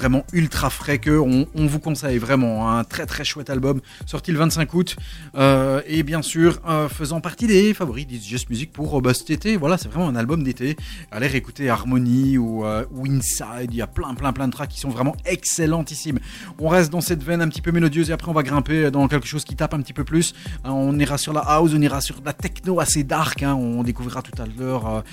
vraiment 0.03 0.25
ultra 0.33 0.69
frais 0.69 0.99
que 0.99 1.17
on, 1.17 1.47
vous 1.55 1.79
conseille 1.79 2.19
vraiment. 2.19 2.73
Un 2.73 2.83
très, 2.83 3.07
très 3.07 3.23
chouette 3.23 3.51
album 3.51 3.81
sorti 4.05 4.33
le 4.33 4.39
25 4.39 4.75
août 4.75 4.97
euh, 5.37 5.81
et 5.87 6.03
bien 6.03 6.23
sûr 6.23 6.59
euh, 6.69 6.89
faisant 6.89 7.21
partie 7.21 7.47
des 7.47 7.73
favoris 7.73 8.05
d'It's 8.05 8.27
Just 8.27 8.51
Music 8.51 8.73
pour 8.73 9.01
bah, 9.01 9.15
cet 9.15 9.31
été. 9.31 9.57
Voilà, 9.57 9.79
c'est 9.79 9.87
vraiment 9.89 10.09
un 10.09 10.17
album 10.17 10.43
d'été. 10.43 10.77
Allez 11.13 11.29
réécouter 11.29 11.71
Harmony 11.71 12.37
ou, 12.37 12.65
euh, 12.65 12.85
ou 12.91 13.07
Inside. 13.07 13.71
Il 13.71 13.77
y 13.77 13.81
a 13.81 13.87
plein, 13.87 14.13
plein, 14.15 14.33
plein 14.33 14.49
de 14.49 14.53
tracks 14.53 14.71
qui 14.71 14.81
sont 14.81 14.89
vraiment 14.89 15.15
excellentissimes. 15.25 16.19
On 16.59 16.67
reste 16.67 16.91
dans 16.91 17.01
cette 17.01 17.23
veine 17.23 17.41
un 17.41 17.49
petit 17.49 17.63
peu 17.63 17.71
mélodieuse 17.71 18.11
et 18.11 18.13
après 18.13 18.29
on 18.29 18.35
va 18.35 18.43
grimper 18.43 18.91
dans 18.91 19.07
quelque 19.07 19.29
chose 19.29 19.45
qui 19.45 19.55
tape 19.55 19.73
un 19.73 19.83
petit 19.83 19.93
peu 19.93 20.03
plus. 20.03 20.35
Hein, 20.65 20.73
on 20.73 20.99
ira 20.99 21.17
sur 21.17 21.33
la 21.33 21.43
house, 21.43 21.71
on 21.77 21.81
ira 21.81 22.01
sur 22.01 22.17
la 22.25 22.33
techno 22.33 22.81
assez 22.81 23.05
dark. 23.05 23.45
hein. 23.45 23.55
On 23.55 23.85
découvrira 23.85 24.21
tout 24.21 24.43
à 24.43 24.47
l'heure 24.59 25.05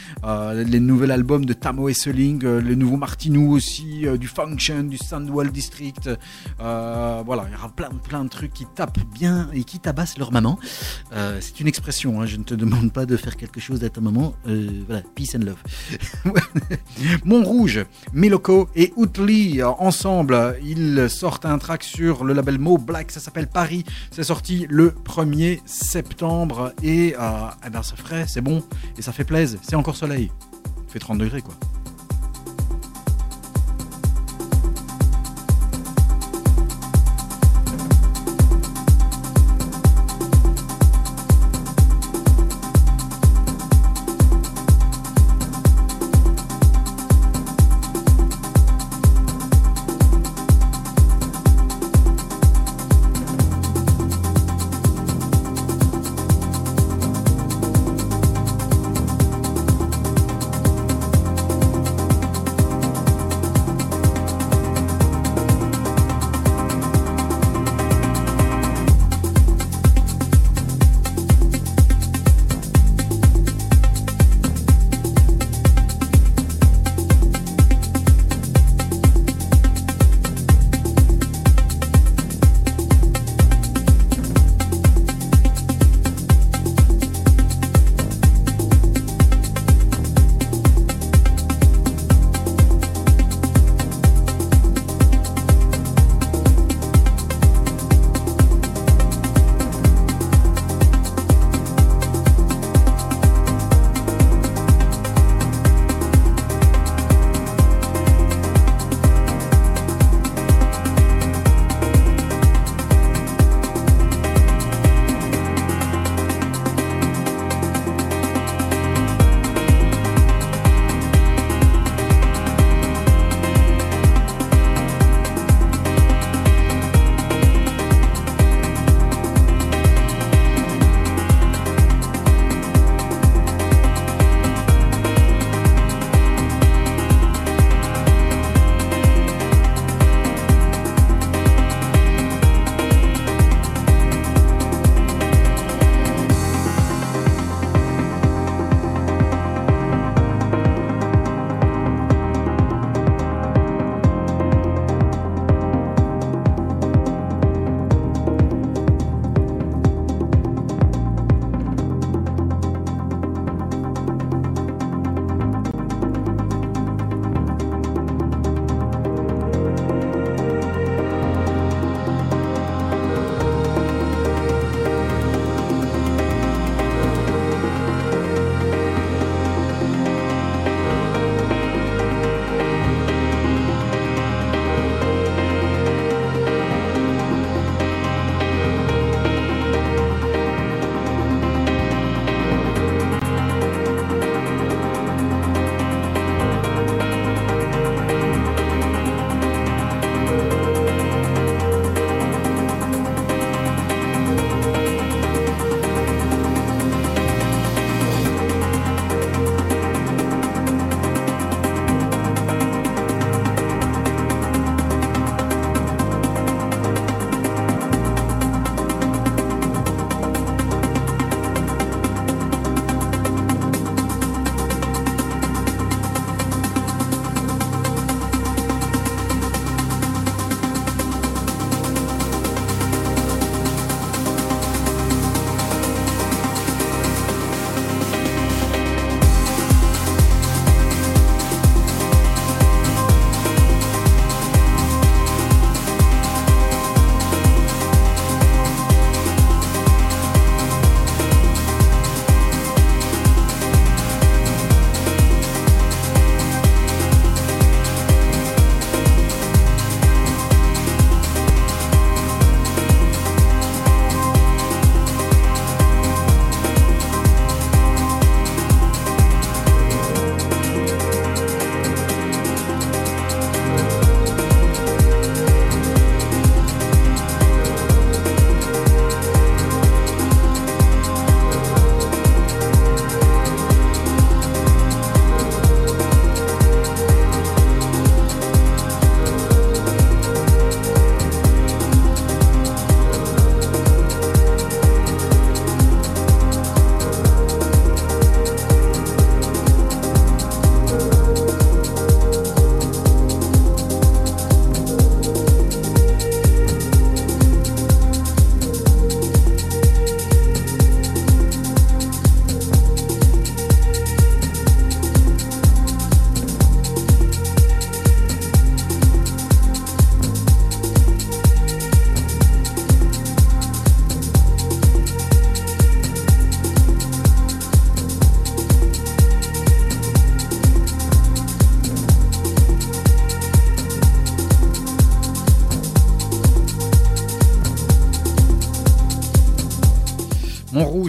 les 0.55 0.79
nouveaux 0.79 1.11
albums 1.11 1.45
de 1.45 1.53
Tamo 1.53 1.89
Esseling, 1.89 2.41
le 2.41 2.73
nouveau 2.73 2.97
Martinou 2.97 3.51
aussi, 3.51 4.05
du 4.19 4.27
Function, 4.27 4.78
du 4.88 4.97
Sandwell 4.97 5.51
District. 5.51 6.09
Euh, 6.59 7.23
voilà, 7.25 7.45
il 7.47 7.53
y 7.53 7.55
aura 7.55 7.69
plein, 7.69 7.89
plein 7.89 8.23
de 8.23 8.30
trucs 8.30 8.53
qui 8.53 8.65
tapent 8.65 9.03
bien 9.13 9.49
et 9.53 9.63
qui 9.63 9.80
tabassent 9.80 10.17
leur 10.17 10.32
maman. 10.32 10.59
Euh, 11.13 11.38
c'est 11.41 11.59
une 11.59 11.67
expression, 11.67 12.21
hein, 12.21 12.25
je 12.25 12.38
ne 12.38 12.43
te 12.43 12.53
demande 12.53 12.91
pas 12.93 13.05
de 13.05 13.17
faire 13.17 13.36
quelque 13.36 13.59
chose 13.59 13.84
à 13.84 13.89
ta 13.89 14.01
maman. 14.01 14.34
Euh, 14.47 14.84
voilà, 14.88 15.01
peace 15.15 15.36
and 15.36 15.45
love. 15.45 15.61
Montrouge, 17.25 17.86
Meloko 18.13 18.69
et 18.75 18.93
Outli 18.95 19.61
ensemble, 19.63 20.57
ils 20.63 21.09
sortent 21.09 21.45
un 21.45 21.57
track 21.57 21.84
sur 21.84 22.23
le 22.23 22.34
label 22.34 22.59
Mo 22.59 22.77
Black, 22.77 23.11
ça 23.11 23.19
s'appelle 23.19 23.47
Paris. 23.47 23.84
C'est 24.11 24.23
sorti 24.23 24.67
le 24.69 24.91
1er 24.91 25.59
septembre 25.65 26.73
et 26.84 27.15
eh 27.65 27.69
ben, 27.69 27.84
ça 27.84 27.95
c'est 28.27 28.41
bon 28.41 28.63
et 28.97 29.01
ça 29.01 29.11
fait 29.11 29.23
plaisir. 29.23 29.59
C'est 29.61 29.75
encore 29.75 29.95
soleil. 29.95 30.32
Il 30.88 30.91
fait 30.91 30.99
30 30.99 31.19
degrés 31.19 31.41
quoi. 31.41 31.55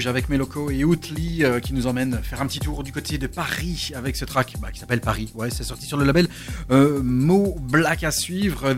Montrouge 0.01 0.07
avec 0.07 0.29
Meloko 0.31 0.71
et 0.71 0.83
Outli 0.85 1.45
euh, 1.45 1.61
qui 1.61 1.75
nous 1.75 1.87
emmènent 1.87 2.21
faire 2.23 2.41
un 2.41 2.47
petit 2.47 2.59
tour 2.59 2.83
du 2.83 2.91
côté 2.91 3.19
de 3.19 3.27
Paris 3.27 3.93
avec 3.95 4.17
ce 4.17 4.25
track 4.25 4.55
bah, 4.59 4.71
qui 4.73 4.81
s'appelle 4.81 5.01
Paris. 5.01 5.31
Ouais, 5.35 5.51
c'est 5.51 5.65
sorti 5.65 5.85
sur 5.85 5.99
le 5.99 6.05
label 6.05 6.27
euh, 6.71 7.03
Mo 7.03 7.57
Black 7.61 8.03
à 8.05 8.11
suivre. 8.11 8.75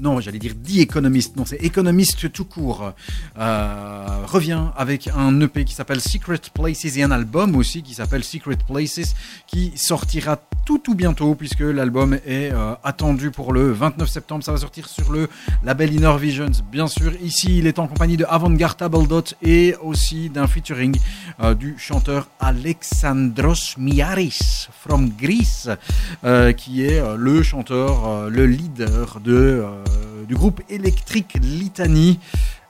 Non, 0.00 0.20
j'allais 0.20 0.38
dire 0.38 0.52
The 0.54 0.78
Economist. 0.78 1.36
Non, 1.36 1.44
c'est 1.44 1.60
Economist 1.64 2.30
tout 2.30 2.44
court. 2.44 2.92
Euh, 3.36 4.06
revient 4.26 4.66
avec 4.76 5.08
un 5.08 5.40
EP 5.40 5.64
qui 5.64 5.74
s'appelle 5.74 6.00
Secret 6.00 6.40
Places 6.52 6.96
et 6.96 7.02
un 7.02 7.10
album 7.10 7.56
aussi 7.56 7.82
qui 7.82 7.94
s'appelle 7.94 8.22
Secret 8.22 8.58
Places 8.68 9.14
sortira 9.76 10.38
tout 10.64 10.78
tout 10.78 10.94
bientôt 10.94 11.34
puisque 11.34 11.60
l'album 11.60 12.14
est 12.14 12.50
euh, 12.52 12.74
attendu 12.82 13.30
pour 13.30 13.52
le 13.52 13.70
29 13.70 14.08
septembre. 14.08 14.42
Ça 14.42 14.52
va 14.52 14.58
sortir 14.58 14.88
sur 14.88 15.12
le 15.12 15.28
label 15.62 15.92
Inner 15.92 16.16
Visions. 16.18 16.50
Bien 16.72 16.86
sûr, 16.86 17.12
ici 17.22 17.58
il 17.58 17.66
est 17.66 17.78
en 17.78 17.86
compagnie 17.86 18.16
de 18.16 18.24
Avantgarde 18.24 18.78
Table 18.78 19.06
Dot 19.06 19.34
et 19.42 19.74
aussi 19.82 20.30
d'un 20.30 20.46
featuring 20.46 20.96
euh, 21.40 21.54
du 21.54 21.76
chanteur 21.78 22.28
Alexandros 22.40 23.76
Miaris 23.78 24.68
from 24.80 25.10
Greece 25.10 25.68
euh, 26.24 26.52
qui 26.52 26.84
est 26.84 27.02
le 27.16 27.42
chanteur, 27.42 28.30
le 28.30 28.46
leader 28.46 29.20
de, 29.20 29.64
du 30.26 30.34
groupe 30.34 30.62
électrique 30.68 31.38
Litany. 31.42 32.18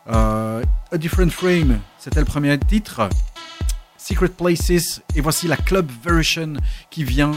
A 0.06 0.60
Different 0.98 1.30
Frame, 1.30 1.78
c'était 1.98 2.20
le 2.20 2.26
premier 2.26 2.58
titre. 2.58 3.08
Secret 4.06 4.28
Places 4.28 5.00
et 5.14 5.22
voici 5.22 5.48
la 5.48 5.56
club 5.56 5.90
version 6.04 6.54
qui 6.90 7.04
vient 7.04 7.32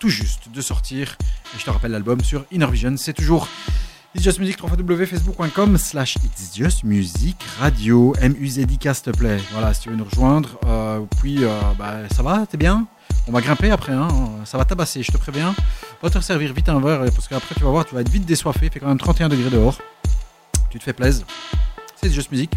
tout 0.00 0.08
juste 0.08 0.50
de 0.52 0.60
sortir. 0.60 1.16
Et 1.54 1.60
je 1.60 1.64
te 1.64 1.70
rappelle 1.70 1.92
l'album 1.92 2.20
sur 2.22 2.44
Inner 2.50 2.66
Vision. 2.66 2.96
C'est 2.96 3.12
toujours 3.12 3.46
It's 4.16 4.24
Just 4.24 4.40
Music, 4.40 4.60
www.facebook.com 4.60 5.78
slash 5.78 6.16
It's 6.16 6.56
Just 6.56 6.82
Music 6.82 7.36
Radio, 7.60 8.16
M-U-Z-I-K 8.20 8.94
s'il 8.94 9.04
te 9.04 9.10
plaît. 9.10 9.38
Voilà, 9.52 9.72
si 9.72 9.82
tu 9.82 9.90
veux 9.90 9.96
nous 9.96 10.06
rejoindre. 10.06 10.58
Euh, 10.66 11.00
puis, 11.20 11.44
euh, 11.44 11.60
bah, 11.78 11.98
ça 12.12 12.24
va, 12.24 12.46
t'es 12.46 12.56
bien? 12.56 12.88
On 13.28 13.32
va 13.32 13.40
grimper 13.40 13.70
après, 13.70 13.92
hein. 13.92 14.08
ça 14.44 14.58
va 14.58 14.64
tabasser, 14.64 15.04
je 15.04 15.12
te 15.12 15.18
préviens. 15.18 15.54
Va 16.02 16.10
te 16.10 16.18
servir 16.18 16.52
vite 16.52 16.68
un 16.68 16.80
verre, 16.80 17.04
parce 17.14 17.28
qu'après 17.28 17.54
tu 17.54 17.62
vas 17.62 17.70
voir, 17.70 17.84
tu 17.84 17.94
vas 17.94 18.00
être 18.00 18.10
vite 18.10 18.26
désoiffé. 18.26 18.66
Il 18.66 18.72
fait 18.72 18.80
quand 18.80 18.88
même 18.88 18.98
31 18.98 19.28
degrés 19.28 19.50
dehors. 19.50 19.78
Tu 20.68 20.80
te 20.80 20.84
fais 20.84 20.92
plaisir. 20.92 21.24
C'est 21.94 22.10
Just 22.10 22.32
Music. 22.32 22.50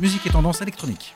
Musique 0.00 0.26
et 0.26 0.30
tendance 0.30 0.62
électronique. 0.62 1.14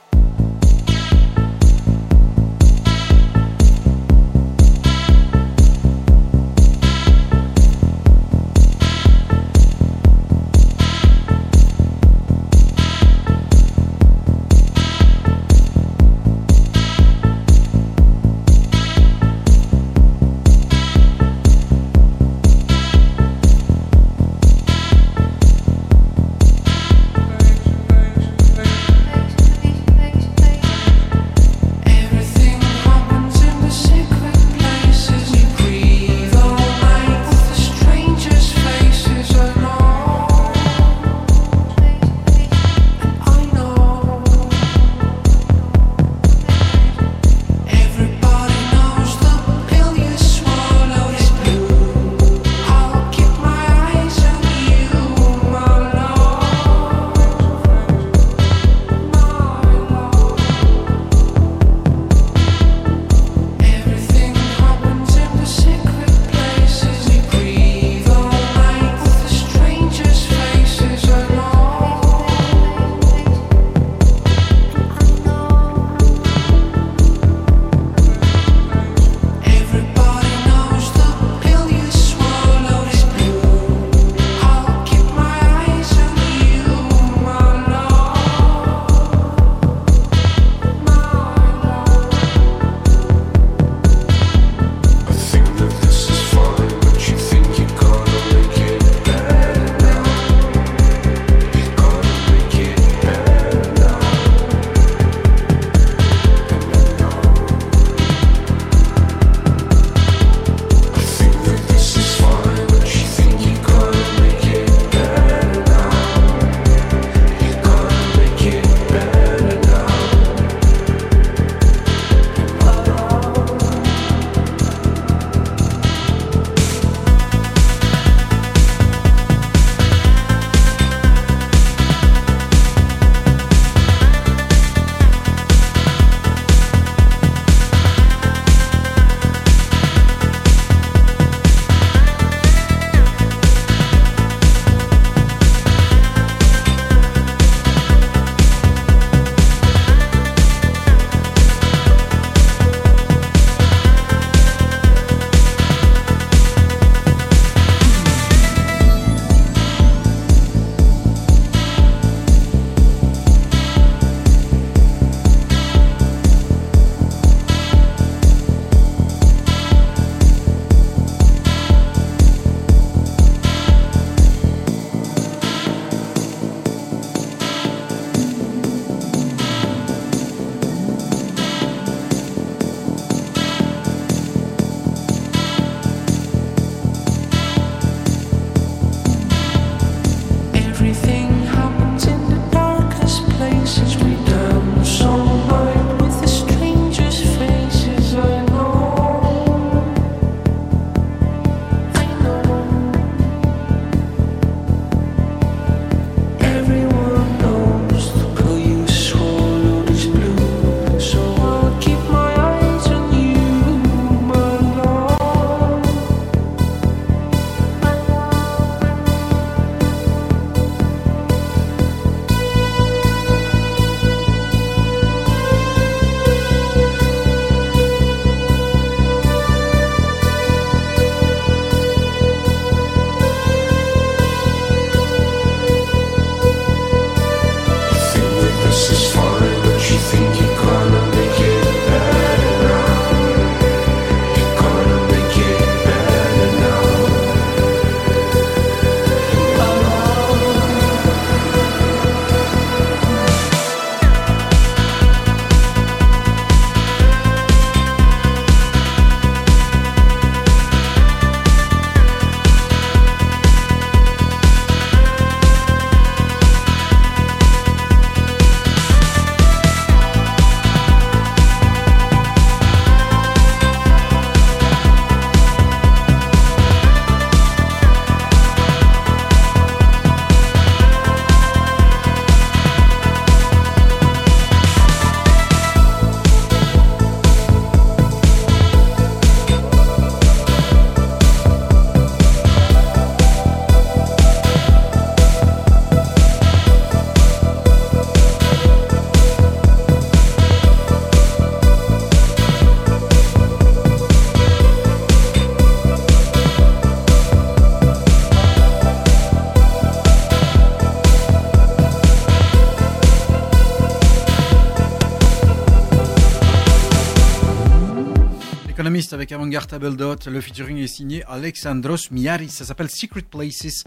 Avec 319.12 319.32
Avantgarde 319.32 319.66
Table 319.66 319.96
Dot. 319.96 320.26
Le 320.26 320.40
featuring 320.42 320.76
est 320.76 320.86
signé 320.86 321.24
Alexandros 321.24 322.10
Miaris. 322.10 322.50
Ça 322.50 322.66
s'appelle 322.66 322.90
Secret 322.90 323.22
Places. 323.22 323.84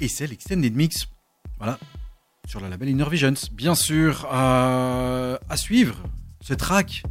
Et 0.00 0.08
c'est 0.08 0.26
l'extended 0.26 0.76
mix. 0.76 1.06
Voilà. 1.58 1.78
Sur 2.46 2.60
le 2.60 2.68
label 2.68 2.90
Inner 2.90 3.08
Visions. 3.10 3.32
Bien 3.52 3.74
sûr, 3.74 4.28
euh, 4.30 5.38
à 5.48 5.56
suivre, 5.56 6.02
ce 6.42 6.52
track 6.52 7.02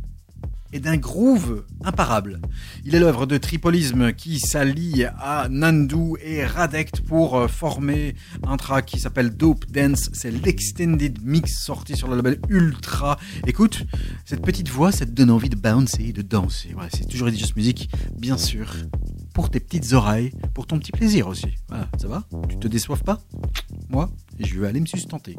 est 0.71 0.79
d'un 0.79 0.97
groove 0.97 1.65
imparable. 1.85 2.41
Il 2.83 2.95
est 2.95 2.99
l'œuvre 2.99 3.25
de 3.25 3.37
Tripolisme 3.37 4.13
qui 4.13 4.39
s'allie 4.39 5.05
à 5.05 5.47
Nandu 5.49 6.13
et 6.23 6.45
Radect 6.45 7.01
pour 7.01 7.35
euh, 7.35 7.47
former 7.47 8.15
un 8.43 8.57
track 8.57 8.85
qui 8.85 8.99
s'appelle 8.99 9.35
Dope 9.35 9.65
Dance. 9.71 10.09
C'est 10.13 10.31
l'extended 10.31 11.19
mix 11.23 11.63
sorti 11.63 11.95
sur 11.95 12.07
le 12.07 12.15
label 12.15 12.39
Ultra. 12.49 13.17
Écoute, 13.47 13.85
cette 14.25 14.41
petite 14.41 14.69
voix, 14.69 14.91
ça 14.91 15.05
te 15.05 15.11
donne 15.11 15.31
envie 15.31 15.49
de 15.49 15.55
bouncer, 15.55 16.11
de 16.11 16.21
danser. 16.21 16.75
C'est 16.93 17.07
toujours 17.07 17.29
Just 17.29 17.55
Music, 17.55 17.89
bien 18.17 18.37
sûr. 18.37 18.71
Pour 19.33 19.49
tes 19.49 19.59
petites 19.59 19.91
oreilles, 19.93 20.31
pour 20.53 20.65
ton 20.65 20.79
petit 20.79 20.91
plaisir 20.93 21.27
aussi. 21.27 21.47
Voilà, 21.67 21.89
ça 21.99 22.07
va? 22.07 22.23
Tu 22.47 22.57
te 22.57 22.67
déçoives 22.67 23.03
pas? 23.03 23.19
Moi, 23.89 24.09
je 24.39 24.59
vais 24.59 24.67
aller 24.67 24.79
me 24.79 24.85
sustenter. 24.85 25.35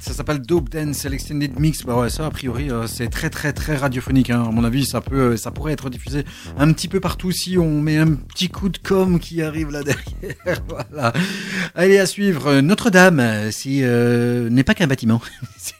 Ça 0.00 0.14
s'appelle 0.14 0.40
Dope 0.40 0.68
Dance 0.68 1.04
Extended 1.04 1.58
Mix. 1.60 1.84
Bah 1.84 1.96
ouais, 1.96 2.10
ça 2.10 2.26
a 2.26 2.30
priori 2.30 2.70
euh, 2.70 2.88
c'est 2.88 3.08
très 3.08 3.30
très 3.30 3.52
très 3.52 3.76
radiophonique. 3.76 4.30
Hein. 4.30 4.42
À 4.48 4.50
mon 4.50 4.64
avis, 4.64 4.84
ça 4.84 5.00
peut, 5.00 5.36
ça 5.36 5.52
pourrait 5.52 5.72
être 5.72 5.90
diffusé 5.90 6.24
un 6.58 6.72
petit 6.72 6.88
peu 6.88 6.98
partout 6.98 7.30
si 7.30 7.56
on 7.56 7.80
met 7.80 7.96
un 7.96 8.14
petit 8.14 8.48
coup 8.48 8.68
de 8.68 8.78
com 8.78 9.20
qui 9.20 9.42
arrive 9.42 9.70
là 9.70 9.84
derrière. 9.84 10.09
voilà. 10.68 11.12
Allez 11.74 11.98
à 11.98 12.06
suivre 12.06 12.46
euh, 12.48 12.60
Notre-Dame. 12.62 13.50
Si 13.50 13.80
euh, 13.82 14.50
n'est 14.50 14.64
pas 14.64 14.74
qu'un 14.74 14.86
bâtiment. 14.86 15.20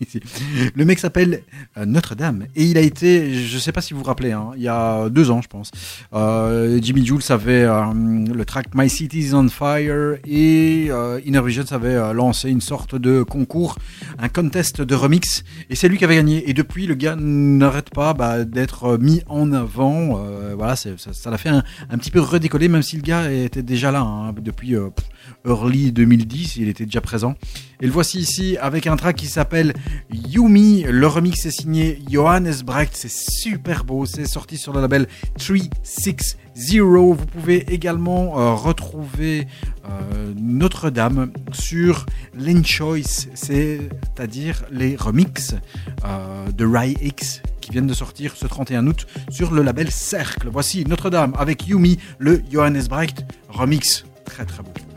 Le 0.74 0.84
mec 0.84 0.98
s'appelle 0.98 1.42
euh, 1.76 1.84
Notre-Dame 1.86 2.46
et 2.56 2.64
il 2.64 2.78
a 2.78 2.80
été, 2.80 3.34
je 3.34 3.58
sais 3.58 3.72
pas 3.72 3.80
si 3.80 3.92
vous 3.92 4.00
vous 4.00 4.06
rappelez, 4.06 4.32
hein, 4.32 4.50
il 4.56 4.62
y 4.62 4.68
a 4.68 5.08
deux 5.08 5.30
ans 5.30 5.42
je 5.42 5.48
pense. 5.48 5.70
Euh, 6.14 6.78
Jimmy 6.82 7.04
Jules 7.04 7.20
avait 7.30 7.64
euh, 7.64 7.84
le 7.92 8.44
track 8.44 8.68
My 8.74 8.88
City 8.88 9.20
is 9.20 9.34
on 9.34 9.48
Fire 9.48 10.16
et 10.26 10.88
euh, 10.90 11.20
Inner 11.24 11.42
Visions 11.42 11.64
avait 11.70 11.94
euh, 11.94 12.12
lancé 12.12 12.50
une 12.50 12.60
sorte 12.60 12.94
de 12.94 13.22
concours, 13.22 13.76
un 14.18 14.28
contest 14.28 14.80
de 14.80 14.94
remix 14.94 15.44
et 15.68 15.74
c'est 15.74 15.88
lui 15.88 15.98
qui 15.98 16.04
avait 16.04 16.16
gagné. 16.16 16.48
Et 16.48 16.54
depuis, 16.54 16.86
le 16.86 16.94
gars 16.94 17.16
n'arrête 17.16 17.90
pas 17.90 18.14
bah, 18.14 18.44
d'être 18.44 18.98
mis 18.98 19.22
en 19.28 19.52
avant. 19.52 20.18
Euh, 20.18 20.54
voilà, 20.56 20.76
ça 20.76 21.30
l'a 21.30 21.38
fait 21.38 21.48
un, 21.48 21.62
un 21.90 21.98
petit 21.98 22.10
peu 22.10 22.20
redécoller, 22.20 22.68
même 22.68 22.82
si 22.82 22.96
le 22.96 23.02
gars 23.02 23.30
était 23.30 23.62
déjà 23.62 23.90
là 23.90 24.00
hein, 24.00 24.29
depuis 24.38 24.74
euh, 24.74 24.90
early 25.46 25.92
2010, 25.92 26.56
il 26.56 26.68
était 26.68 26.84
déjà 26.84 27.00
présent. 27.00 27.34
Et 27.80 27.86
le 27.86 27.92
voici 27.92 28.18
ici 28.18 28.56
avec 28.60 28.86
un 28.86 28.96
track 28.96 29.16
qui 29.16 29.26
s'appelle 29.26 29.72
Yumi. 30.10 30.84
Le 30.84 31.06
remix 31.06 31.46
est 31.46 31.50
signé 31.50 31.98
Johannes 32.10 32.62
Brecht. 32.64 32.94
C'est 32.94 33.10
super 33.10 33.84
beau. 33.84 34.04
C'est 34.06 34.26
sorti 34.26 34.58
sur 34.58 34.72
le 34.72 34.80
label 34.80 35.06
360. 35.38 36.36
Vous 36.56 37.26
pouvez 37.26 37.72
également 37.72 38.38
euh, 38.38 38.54
retrouver 38.54 39.46
euh, 39.86 40.34
Notre-Dame 40.36 41.32
sur 41.52 42.06
l'Enchoice, 42.34 43.28
c'est-à-dire 43.34 44.62
les 44.70 44.96
remixes 44.96 45.54
euh, 46.04 46.50
de 46.52 46.66
Rai 46.66 46.96
X 47.00 47.42
qui 47.60 47.70
viennent 47.70 47.86
de 47.86 47.94
sortir 47.94 48.36
ce 48.36 48.46
31 48.46 48.86
août 48.86 49.06
sur 49.30 49.52
le 49.52 49.62
label 49.62 49.90
Cercle. 49.90 50.48
Voici 50.52 50.84
Notre-Dame 50.84 51.34
avec 51.38 51.66
Yumi, 51.66 51.98
le 52.18 52.42
Johannes 52.50 52.84
Brecht 52.88 53.24
remix. 53.48 54.04
Très 54.30 54.46
très 54.46 54.62
beau. 54.62 54.89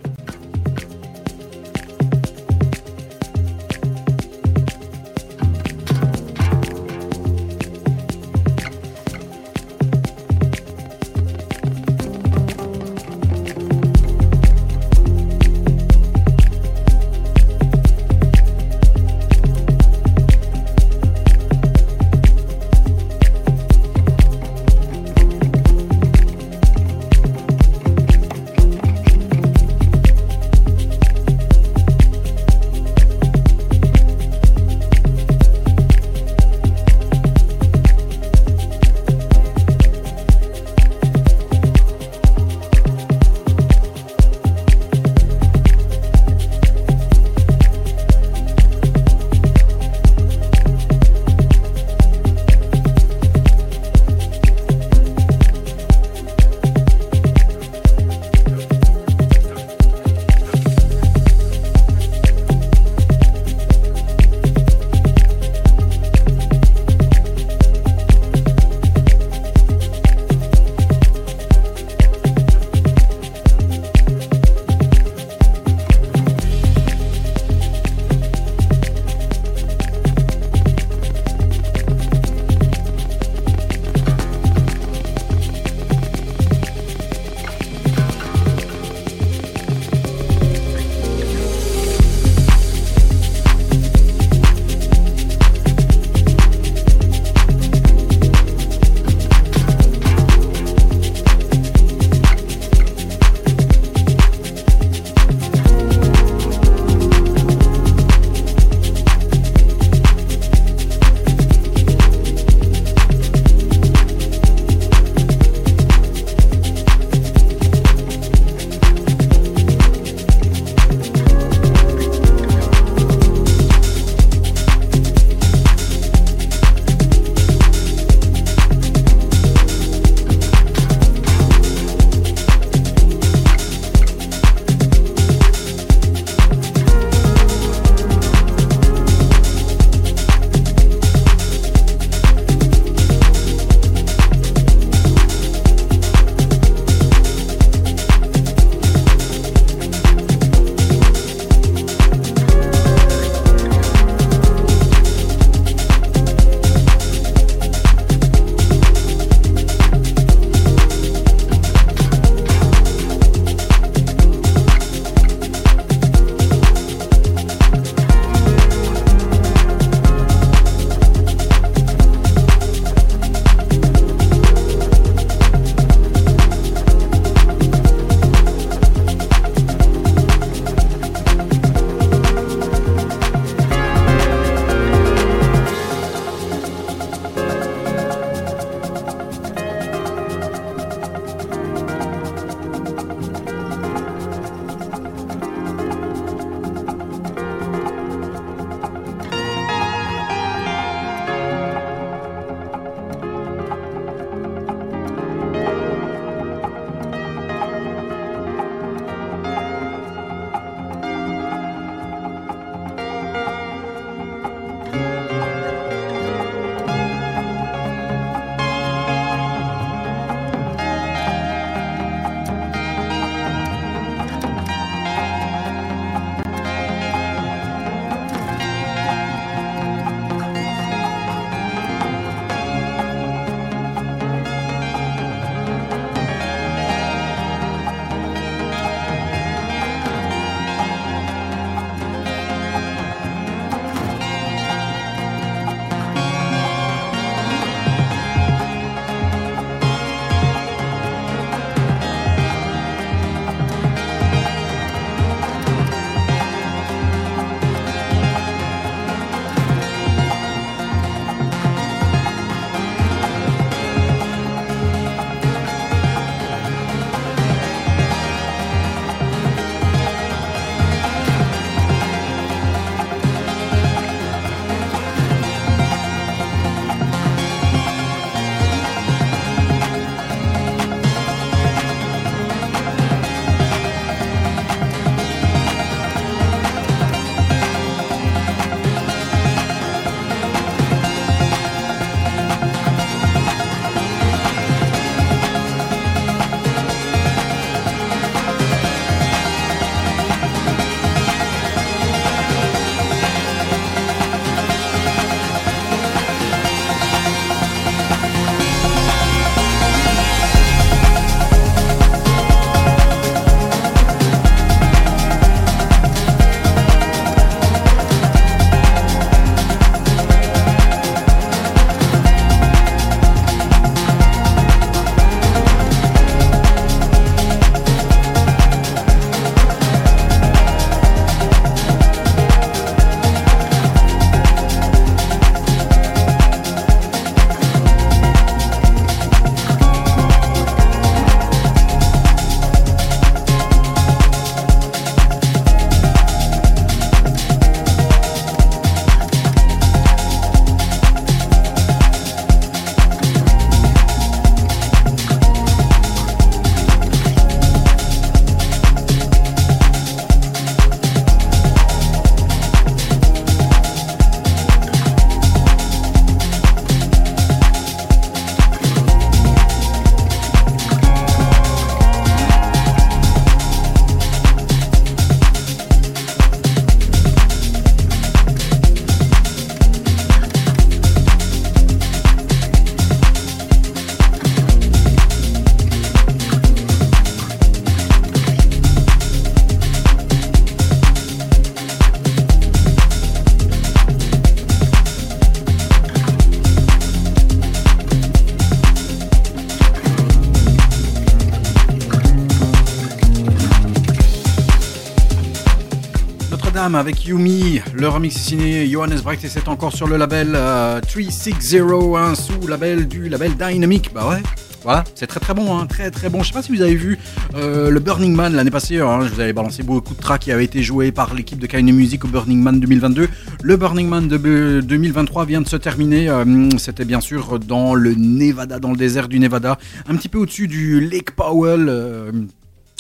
Avec 406.84 407.26
Yumi. 407.26 407.80
Le 407.94 408.10
remix 408.10 408.36
signé 408.36 408.86
Johannes 408.90 409.20
Brecht 409.24 409.46
et 409.46 409.48
c'est 409.48 409.70
encore 409.70 409.96
sur 409.96 410.06
le 410.06 410.18
label 410.18 410.52
euh, 410.54 411.00
360, 411.00 412.36
sous 412.36 412.68
label 412.68 413.08
du 413.08 413.30
label 413.30 413.54
Dynamic. 413.56 414.12
Bah 414.14 414.28
ouais. 414.30 414.44
Voilà, 414.84 415.06
c'est 415.16 415.26
très 415.28 415.40
très 415.40 415.54
bon, 415.54 415.78
hein, 415.78 415.86
très 415.88 416.12
très 416.12 416.30
bon. 416.30 416.44
Je 416.44 416.50
sais 416.50 416.54
pas 416.54 416.62
si 416.62 416.76
vous 416.76 416.82
avez 416.82 416.96
vu 416.96 417.18
euh, 417.56 417.90
le 417.90 418.00
Burning 418.02 418.36
Man 418.36 418.54
l'année 418.54 418.70
passée. 418.70 419.00
hein, 419.00 419.22
je 419.24 419.30
vous 419.34 419.40
avais 419.40 419.54
balancé 419.54 419.82
beaucoup 419.82 420.14
de 420.14 420.20
tracks 420.20 420.42
qui 420.42 420.52
avaient 420.52 420.66
été 420.66 420.84
joués 420.84 421.14
par 421.14 421.34
l'équipe 421.34 421.58
de 421.58 421.68
Kine 421.68 421.90
Music 421.94 422.26
au 422.26 422.28
Burning 422.28 422.62
Man 422.62 422.82
2022. 422.82 423.30
Le 423.64 423.78
Burning 423.78 424.10
Man 424.10 424.28
de 424.28 424.38
be- 424.38 424.82
2023 424.86 425.46
vient 425.46 425.62
de 425.62 425.70
se 425.70 425.78
terminer. 425.78 426.28
euh, 426.30 426.44
C'était 426.78 427.06
bien 427.06 427.22
sûr 427.22 427.60
dans 427.60 427.96
le 427.96 428.14
Nevada, 428.14 428.80
dans 428.80 428.92
le 428.92 428.98
désert 428.98 429.30
du 429.30 429.40
Nevada, 429.40 429.80
un 430.10 430.18
petit 430.18 430.28
peu 430.28 430.38
au-dessus 430.40 430.68
du 430.68 431.00
Lake 431.00 431.32
Powell. 431.32 431.86
euh, 431.88 432.32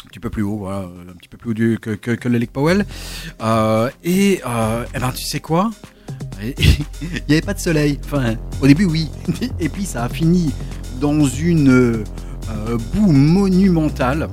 un 0.05 0.09
petit 0.09 0.19
peu 0.19 0.29
plus 0.29 0.43
haut, 0.43 0.67
euh, 0.69 0.84
un 1.09 1.15
petit 1.17 1.27
peu 1.29 1.38
plus 1.38 1.49
haut 1.51 1.79
que 1.79 2.29
le 2.29 2.38
Lake 2.38 2.51
Powell. 2.51 2.86
Euh, 3.43 3.89
et 4.03 4.41
euh, 4.45 4.85
eh 4.95 4.99
ben, 4.99 5.11
tu 5.11 5.25
sais 5.25 5.39
quoi? 5.39 5.71
Il 6.41 6.55
n'y 7.27 7.35
avait 7.35 7.41
pas 7.41 7.53
de 7.53 7.59
soleil. 7.59 7.99
Enfin, 8.05 8.35
au 8.61 8.67
début, 8.67 8.85
oui. 8.85 9.09
Et 9.59 9.69
puis, 9.69 9.85
ça 9.85 10.03
a 10.05 10.09
fini 10.09 10.51
dans 10.99 11.25
une 11.25 11.69
euh, 11.69 12.03
boue 12.93 13.11
monumentale. 13.11 14.29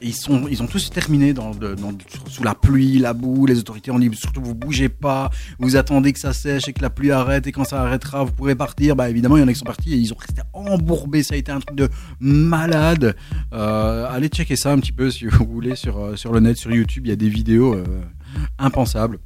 Ils, 0.00 0.14
ont 0.30 0.66
tous 0.66 0.90
terminé 0.90 1.32
dans, 1.32 1.50
dans- 1.50 1.92
la 2.44 2.54
pluie, 2.54 2.98
la 2.98 3.12
boue. 3.12 3.46
Les 3.46 3.58
autorités 3.58 3.90
ont 3.90 3.98
dit 3.98 4.10
surtout 4.14 4.40
vous 4.42 4.54
bougez 4.54 4.88
pas, 4.88 5.30
vous 5.58 5.76
attendez 5.76 6.12
que 6.12 6.18
ça 6.18 6.32
sèche 6.32 6.68
et 6.68 6.72
que 6.72 6.82
la 6.82 6.90
pluie 6.90 7.10
arrête. 7.10 7.46
Et 7.46 7.52
quand 7.52 7.64
ça 7.64 7.82
arrêtera, 7.82 8.24
vous 8.24 8.32
pourrez 8.32 8.54
partir. 8.54 8.96
Bah 8.96 9.08
évidemment, 9.08 9.36
il 9.36 9.40
y 9.40 9.42
en 9.42 9.48
a 9.48 9.52
qui 9.52 9.58
sont 9.58 9.64
partis 9.64 9.92
et 9.92 9.96
ils 9.96 10.12
ont 10.12 10.16
resté 10.16 10.42
embourbés. 10.52 11.22
Ça 11.22 11.34
a 11.34 11.36
été 11.36 11.52
un 11.52 11.60
truc 11.60 11.76
de 11.76 11.88
malade. 12.20 13.16
Euh, 13.52 14.06
allez 14.10 14.28
checker 14.28 14.56
ça 14.56 14.72
un 14.72 14.78
petit 14.78 14.92
peu 14.92 15.10
si 15.10 15.26
vous 15.26 15.46
voulez 15.46 15.76
sur, 15.76 15.98
euh, 15.98 16.16
sur 16.16 16.32
le 16.32 16.40
net, 16.40 16.56
sur 16.56 16.70
YouTube. 16.70 17.06
Il 17.06 17.10
y 17.10 17.12
a 17.12 17.16
des 17.16 17.28
vidéos 17.28 17.74
euh, 17.74 17.84
impensables. 18.58 19.18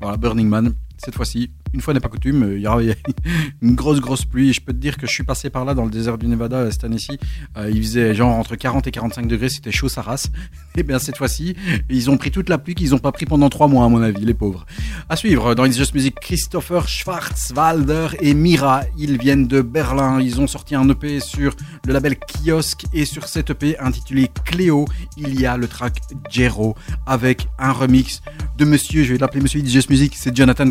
Voilà, 0.00 0.16
Burning 0.16 0.48
Man. 0.48 0.74
Cette 0.98 1.14
fois-ci, 1.14 1.50
une 1.74 1.80
fois 1.80 1.94
n'est 1.94 2.00
pas 2.00 2.08
coutume, 2.08 2.42
euh, 2.42 2.56
il 2.56 2.62
y 2.62 2.66
a 2.66 2.76
une 3.62 3.74
grosse 3.74 4.00
grosse 4.00 4.24
pluie. 4.24 4.52
Je 4.52 4.60
peux 4.60 4.72
te 4.72 4.78
dire 4.78 4.96
que 4.96 5.06
je 5.06 5.12
suis 5.12 5.24
passé 5.24 5.50
par 5.50 5.64
là 5.64 5.74
dans 5.74 5.84
le 5.84 5.90
désert 5.90 6.18
du 6.18 6.26
Nevada 6.26 6.56
euh, 6.56 6.70
cette 6.70 6.84
année-ci. 6.84 7.18
Euh, 7.56 7.70
il 7.70 7.82
faisait 7.82 8.14
genre 8.14 8.34
entre 8.34 8.56
40 8.56 8.86
et 8.86 8.90
45 8.90 9.26
degrés, 9.26 9.48
c'était 9.48 9.72
chaud 9.72 9.88
sa 9.88 10.02
race. 10.02 10.30
Et 10.76 10.82
bien 10.82 10.98
cette 10.98 11.16
fois-ci, 11.16 11.54
ils 11.90 12.10
ont 12.10 12.16
pris 12.16 12.30
toute 12.30 12.48
la 12.48 12.58
pluie 12.58 12.74
qu'ils 12.74 12.90
n'ont 12.90 12.98
pas 12.98 13.12
pris 13.12 13.26
pendant 13.26 13.48
trois 13.48 13.68
mois 13.68 13.84
à 13.84 13.88
mon 13.88 14.02
avis, 14.02 14.24
les 14.24 14.34
pauvres. 14.34 14.66
À 15.08 15.16
suivre 15.16 15.54
dans 15.54 15.64
It's 15.64 15.94
Music, 15.94 16.14
Christopher 16.20 16.88
Schwarzwalder 16.88 18.08
et 18.20 18.34
Mira. 18.34 18.82
Ils 18.98 19.18
viennent 19.18 19.46
de 19.46 19.60
Berlin. 19.60 20.20
Ils 20.20 20.40
ont 20.40 20.46
sorti 20.46 20.74
un 20.74 20.88
EP 20.88 21.20
sur 21.20 21.54
le 21.86 21.92
label 21.92 22.16
Kiosk 22.18 22.84
et 22.92 23.04
sur 23.04 23.28
cet 23.28 23.50
EP 23.50 23.78
intitulé 23.78 24.30
Cléo, 24.44 24.86
il 25.16 25.40
y 25.40 25.46
a 25.46 25.56
le 25.56 25.68
track 25.68 26.00
Jero 26.30 26.74
avec 27.06 27.48
un 27.58 27.72
remix 27.72 28.22
de 28.56 28.64
monsieur, 28.64 29.04
je 29.04 29.12
vais 29.12 29.18
l'appeler 29.18 29.42
monsieur 29.42 29.60
It's 29.60 29.88
Music, 29.88 30.14
c'est 30.16 30.34
Jonathan 30.34 30.70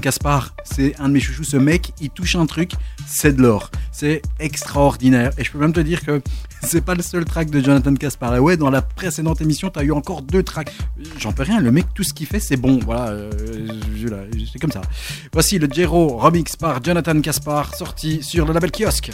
C'est 0.63 0.99
un 0.99 1.07
de 1.09 1.13
mes 1.13 1.20
chouchous. 1.20 1.43
Ce 1.43 1.57
mec, 1.57 1.93
il 2.01 2.09
touche 2.09 2.36
un 2.36 2.45
truc, 2.45 2.72
c'est 3.05 3.36
de 3.36 3.41
l'or. 3.41 3.70
C'est 3.91 4.22
extraordinaire. 4.39 5.32
Et 5.38 5.43
je 5.43 5.51
peux 5.51 5.59
même 5.59 5.74
te 5.74 5.80
dire 5.80 6.03
que 6.03 6.22
c'est 6.63 6.84
pas 6.84 6.95
le 6.95 7.03
seul 7.03 7.26
track 7.26 7.49
de 7.49 7.61
Jonathan 7.61 7.93
Caspar. 7.93 8.36
Et 8.36 8.39
ouais, 8.39 8.57
dans 8.57 8.70
la 8.70 8.82
précédente 8.82 9.41
émission, 9.41 9.70
t'as 9.70 9.84
eu 9.84 9.91
encore 9.91 10.22
deux 10.22 10.43
tracks. 10.43 10.74
J'en 11.20 11.32
peux 11.32 11.43
rien. 11.43 11.59
Le 11.59 11.72
mec, 11.72 11.86
tout 11.93 12.03
ce 12.03 12.13
qu'il 12.13 12.28
fait, 12.28 12.39
c'est 12.39 12.57
bon. 12.57 12.80
Voilà, 12.84 13.09
euh, 13.09 13.30
c'est 14.51 14.59
comme 14.59 14.72
ça. 14.72 14.82
Voici 15.32 15.59
le 15.59 15.68
Jero 15.72 16.18
remix 16.18 16.55
par 16.55 16.84
Jonathan 16.84 17.20
Caspar, 17.22 17.76
sorti 17.76 18.24
sur 18.24 18.45
le 18.45 18.53
label 18.53 18.72
Kiosk. 18.72 19.11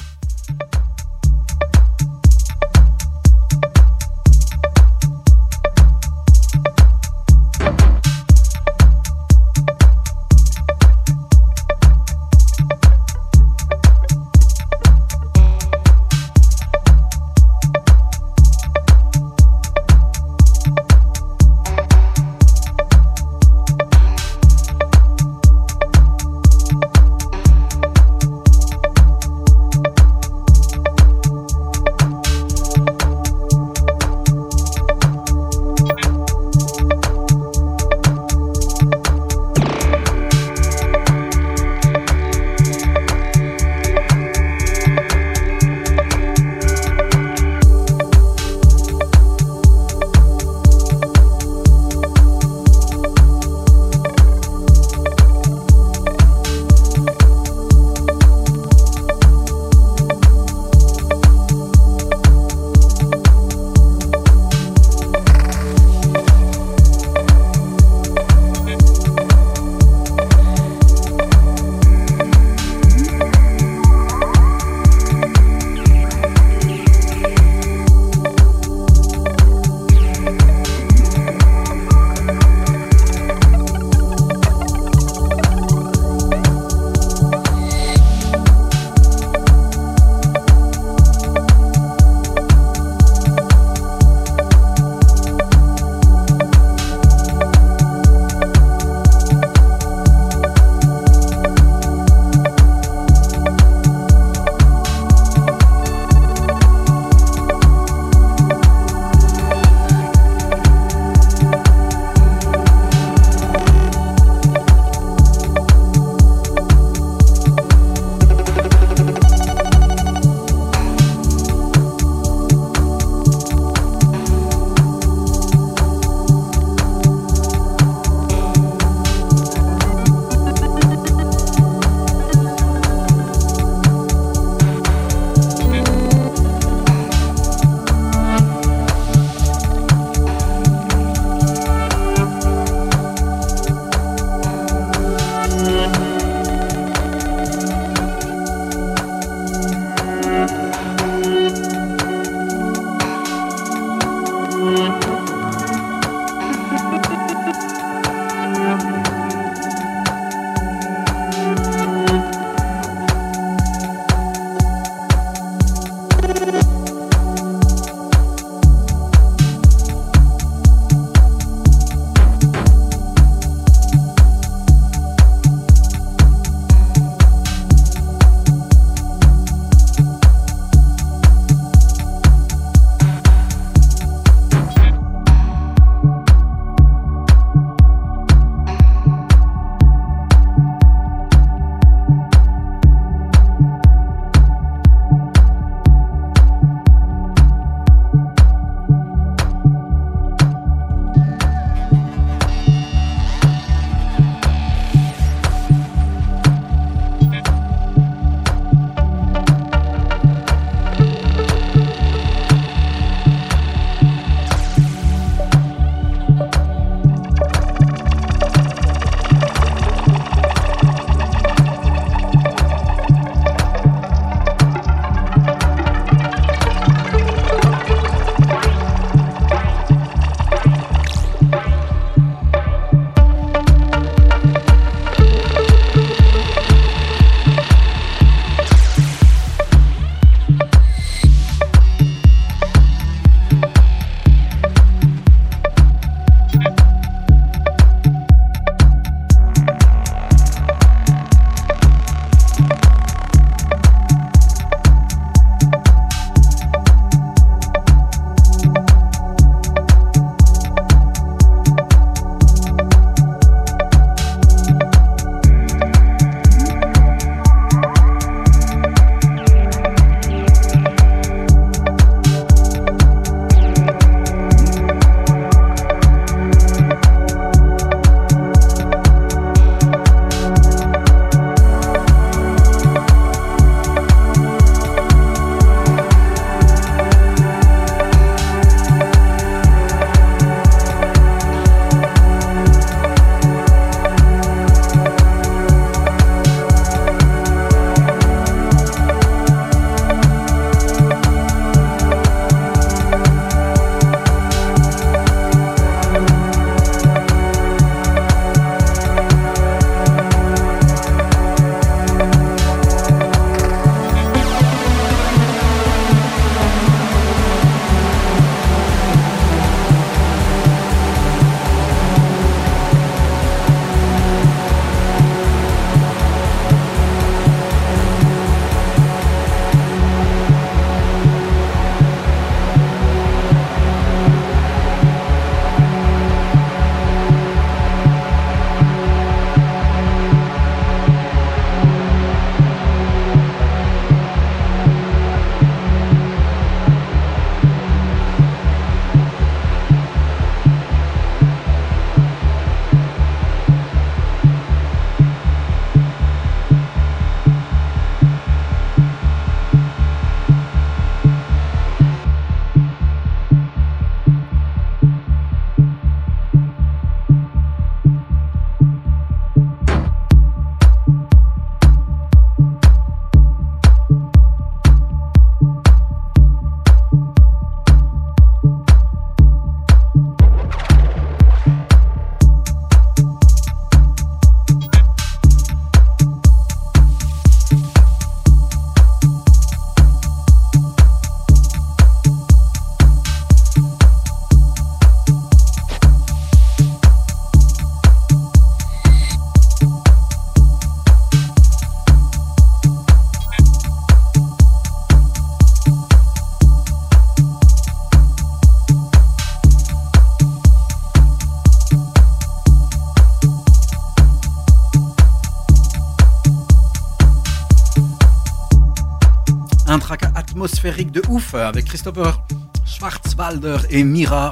Atmosphérique 420.81 421.11
de 421.11 421.21
ouf 421.29 421.53
avec 421.53 421.85
Christopher 421.85 422.43
Schwarzwalder 422.85 423.77
et 423.91 424.03
Mira 424.03 424.49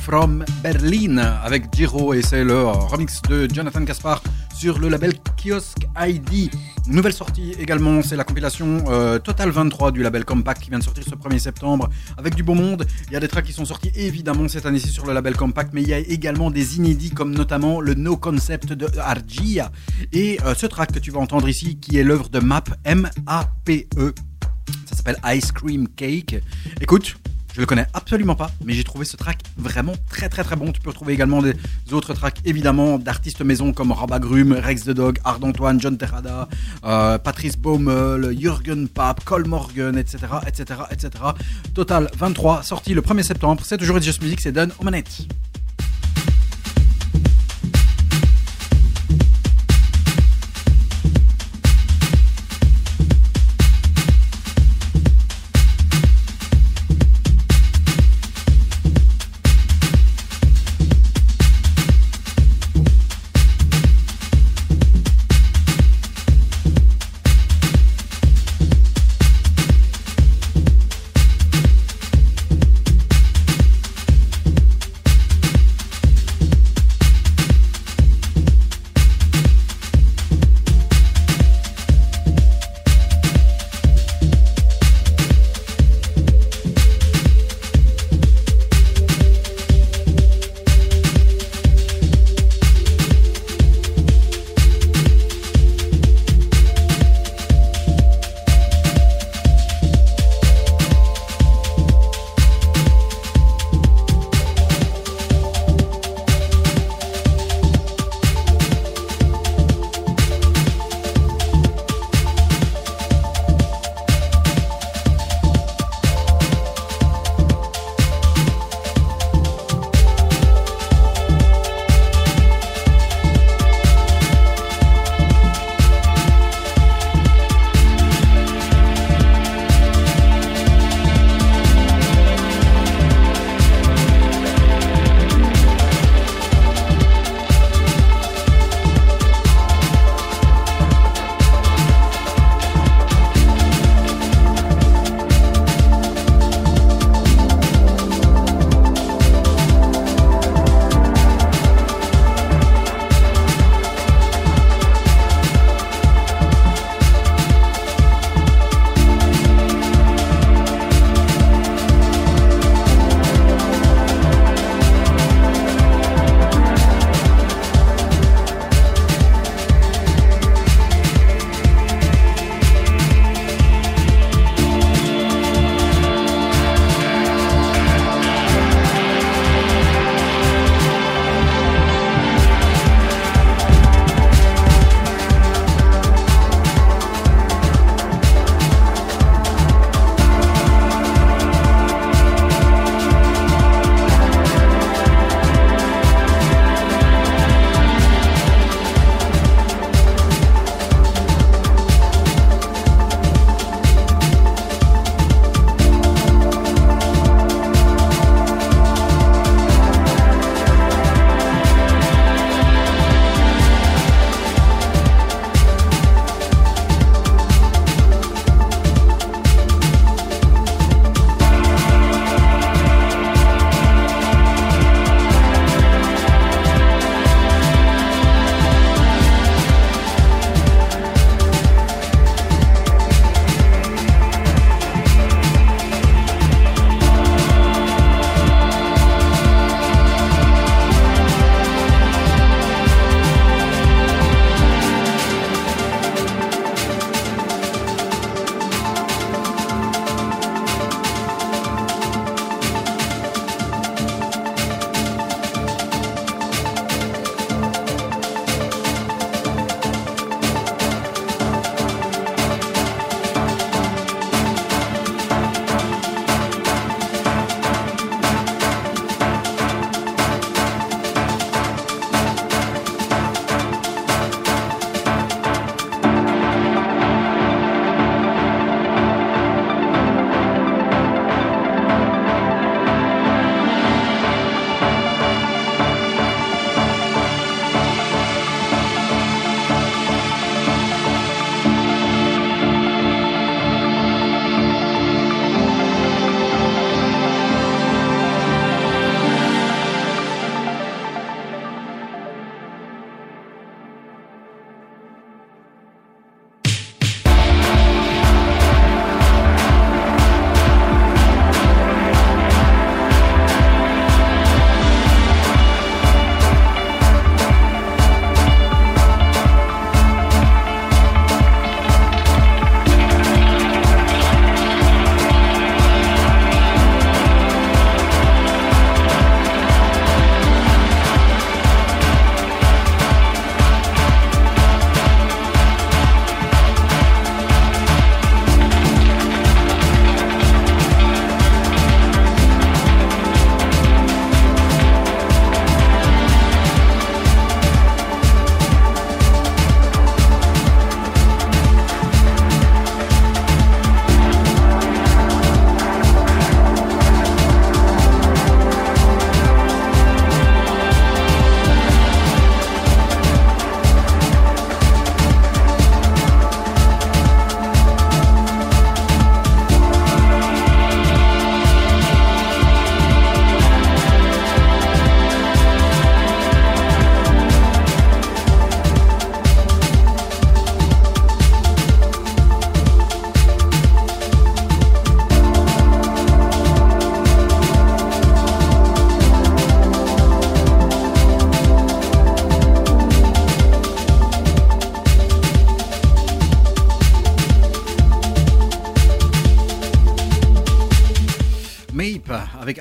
from 0.00 0.42
Berlin 0.62 1.18
avec 1.18 1.64
Giro 1.70 2.14
et 2.14 2.22
c'est 2.22 2.44
le 2.44 2.64
remix 2.64 3.20
de 3.28 3.46
Jonathan 3.52 3.82
Gaspar 3.82 4.22
sur 4.54 4.78
le 4.78 4.88
label 4.88 5.12
Kiosk 5.36 5.86
ID. 5.98 6.50
Nouvelle 6.86 7.12
sortie 7.12 7.52
également, 7.58 8.00
c'est 8.00 8.16
la 8.16 8.24
compilation 8.24 8.84
euh, 8.88 9.18
Total 9.18 9.50
23 9.50 9.92
du 9.92 10.02
label 10.02 10.24
Compact 10.24 10.62
qui 10.62 10.70
vient 10.70 10.78
de 10.78 10.84
sortir 10.84 11.04
ce 11.04 11.14
1er 11.14 11.38
septembre 11.38 11.90
avec 12.16 12.34
du 12.34 12.42
beau 12.42 12.54
monde. 12.54 12.86
Il 13.08 13.12
y 13.12 13.16
a 13.16 13.20
des 13.20 13.28
tracks 13.28 13.44
qui 13.44 13.52
sont 13.52 13.66
sortis 13.66 13.92
évidemment 13.94 14.48
cette 14.48 14.64
année-ci 14.64 14.88
sur 14.88 15.04
le 15.04 15.12
label 15.12 15.36
Compact, 15.36 15.74
mais 15.74 15.82
il 15.82 15.88
y 15.88 15.92
a 15.92 15.98
également 15.98 16.50
des 16.50 16.78
inédits 16.78 17.10
comme 17.10 17.34
notamment 17.34 17.82
le 17.82 17.92
No 17.92 18.16
Concept 18.16 18.72
de 18.72 18.88
Argia 18.98 19.70
et 20.14 20.38
euh, 20.46 20.54
ce 20.54 20.64
track 20.64 20.92
que 20.92 21.00
tu 21.00 21.10
vas 21.10 21.20
entendre 21.20 21.50
ici 21.50 21.76
qui 21.76 21.98
est 21.98 22.04
l'œuvre 22.04 22.30
de 22.30 22.38
Map 22.38 22.64
M-A-P-E. 22.84 24.14
Ice 25.34 25.52
Cream 25.52 25.88
Cake. 25.88 26.36
Écoute, 26.80 27.16
je 27.56 27.62
le 27.62 27.66
connais 27.66 27.86
absolument 27.94 28.34
pas, 28.34 28.50
mais 28.66 28.74
j'ai 28.74 28.84
trouvé 28.84 29.06
ce 29.06 29.16
track 29.16 29.38
vraiment 29.56 29.94
très 30.10 30.28
très 30.28 30.44
très 30.44 30.56
bon. 30.56 30.72
Tu 30.72 30.80
peux 30.82 30.90
retrouver 30.90 31.14
également 31.14 31.40
des 31.40 31.54
autres 31.92 32.12
tracks 32.12 32.38
évidemment 32.44 32.98
d'artistes 32.98 33.40
maison 33.40 33.72
comme 33.72 33.92
Rabagrum, 33.92 34.52
Rex 34.52 34.84
the 34.84 34.90
Dog, 34.90 35.18
Ard 35.24 35.42
Antoine, 35.42 35.80
John 35.80 35.96
Terrada, 35.96 36.50
euh, 36.84 37.16
Patrice 37.16 37.56
Baumel, 37.56 38.38
Jürgen 38.38 38.88
Papp, 38.88 39.24
Cole 39.24 39.46
Morgan, 39.46 39.96
etc., 39.96 40.18
etc., 40.46 40.80
etc. 40.90 41.10
Total 41.72 42.10
23, 42.14 42.62
sorti 42.62 42.92
le 42.92 43.00
1er 43.00 43.22
septembre. 43.22 43.62
C'est 43.64 43.78
toujours 43.78 44.02
Just 44.02 44.20
Music, 44.20 44.38
c'est 44.38 44.52
done 44.52 44.70
aux 44.78 44.84
manettes. 44.84 45.26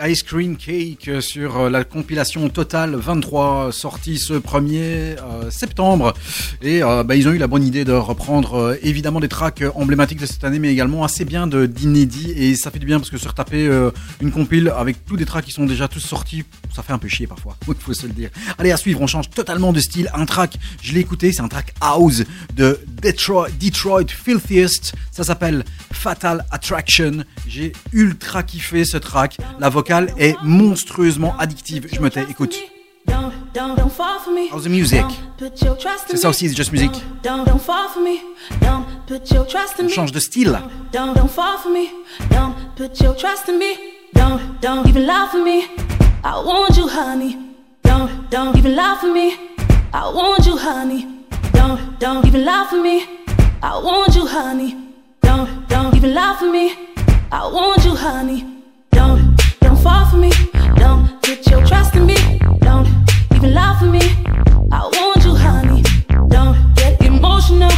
Ice 0.07 0.23
Cream 0.23 0.55
Cake 0.57 1.09
sur 1.21 1.57
euh, 1.57 1.69
la 1.69 1.83
compilation 1.83 2.47
Total 2.49 2.95
23 2.95 3.71
sortie 3.71 4.19
ce 4.19 4.33
1er 4.33 4.73
euh, 4.75 5.49
septembre. 5.49 6.13
Et 6.61 6.83
euh, 6.83 7.03
bah, 7.03 7.15
ils 7.15 7.27
ont 7.27 7.31
eu 7.31 7.37
la 7.37 7.47
bonne 7.47 7.63
idée 7.63 7.85
de 7.85 7.91
reprendre 7.91 8.77
évidemment 8.83 9.19
des 9.19 9.29
tracks 9.29 9.63
emblématiques 9.73 10.19
de 10.19 10.25
cette 10.25 10.43
année, 10.43 10.59
mais 10.59 10.71
également 10.71 11.03
assez 11.03 11.25
bien 11.25 11.47
d'inédits. 11.47 12.31
Et 12.35 12.55
ça 12.55 12.71
fait 12.71 12.79
du 12.79 12.85
bien 12.85 12.99
parce 12.99 13.09
que 13.09 13.17
se 13.17 13.27
retaper 13.27 13.69
une 14.21 14.31
compile 14.31 14.71
avec 14.75 15.05
tous 15.05 15.17
des 15.17 15.25
tracks 15.25 15.45
qui 15.45 15.51
sont 15.51 15.65
déjà 15.65 15.87
tous 15.87 15.99
sortis, 15.99 16.43
ça 16.75 16.83
fait 16.83 16.93
un 16.93 16.97
peu 16.97 17.07
chier 17.07 17.27
parfois, 17.27 17.57
il 17.67 17.75
faut 17.75 17.93
se 17.93 18.05
le 18.05 18.13
dire. 18.13 18.29
Allez, 18.57 18.71
à 18.71 18.77
suivre, 18.77 19.01
on 19.01 19.07
change 19.07 19.29
totalement 19.29 19.73
de 19.73 19.79
style. 19.79 20.09
Un 20.13 20.25
track, 20.25 20.57
je 20.81 20.93
l'ai 20.93 20.99
écouté, 20.99 21.31
c'est 21.31 21.41
un 21.41 21.47
track 21.47 21.73
house 21.81 22.23
de 22.55 22.79
Detroit, 23.01 23.47
Detroit 23.59 24.07
Filthiest. 24.07 24.93
Ça 25.11 25.23
s'appelle 25.23 25.63
Fatal 26.05 26.45
Attraction. 26.51 27.23
J'ai 27.47 27.73
ultra 27.91 28.43
kiffé 28.43 28.85
ce 28.85 28.97
track. 28.97 29.39
La 29.59 29.69
vocale 29.69 30.13
est 30.19 30.35
monstrueusement 30.43 31.35
addictive. 31.39 31.87
Je 31.91 31.99
me 31.99 32.11
tais, 32.11 32.21
écoute. 32.29 32.55
The 33.55 34.67
music? 34.67 35.03
C'est 36.07 36.17
ça 36.17 36.29
aussi, 36.29 36.47
c'est 36.47 36.55
Just 36.55 36.71
Music. 36.71 36.91
On 39.79 39.87
change 39.89 40.11
de 40.11 40.19
style. 40.19 40.59
Don't, 40.93 41.15
even 41.15 41.31
for 41.57 41.71
me. 45.43 45.63
I 46.23 46.35
want 46.45 46.77
you, 46.77 46.87
honey. 46.87 47.35
Don't, 47.83 48.29
don't 48.29 48.55
even 48.55 48.77
for 49.01 49.11
me. 49.11 49.33
I 49.91 50.07
want 50.13 50.45
you, 50.45 50.55
honey. 50.55 51.07
Don't, 51.51 51.79
don't 51.99 52.23
even 52.27 52.47
for 52.69 52.79
me. 52.79 53.07
I 53.63 53.79
want 53.81 54.13
you, 54.15 54.27
honey. 54.27 54.84
Don't, 55.75 55.93
even 55.93 56.13
lie 56.13 56.37
for 56.39 56.49
me. 56.49 56.73
I 57.33 57.45
want 57.51 57.83
you, 57.83 57.95
honey. 57.95 58.63
Don't, 58.91 59.35
don't 59.59 59.77
fall 59.77 60.05
for 60.09 60.15
me. 60.15 60.31
Don't 60.77 61.21
put 61.21 61.45
your 61.51 61.65
trust 61.67 61.95
in 61.95 62.05
me. 62.05 62.15
Don't 62.61 62.87
even 63.35 63.53
lie 63.53 63.75
for 63.77 63.85
me. 63.85 63.99
I 64.71 64.83
want 64.95 65.21
you, 65.25 65.35
honey. 65.35 65.83
Don't 66.29 66.55
get 66.75 67.01
emotional. 67.01 67.69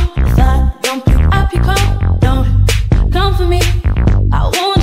Don't 0.84 1.04
pick 1.06 1.18
up 1.38 1.52
your 1.52 1.64
call. 1.64 2.18
Don't 2.20 2.48
come 3.12 3.36
for 3.36 3.48
me. 3.48 3.62
I 4.32 4.44
want 4.44 4.77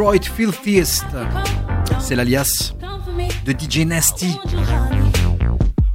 Detroit 0.00 0.22
Filthiest. 0.34 1.04
C'est 2.00 2.16
l'alias 2.16 2.72
de 3.44 3.52
DJ 3.52 3.80
Nasty. 3.80 4.34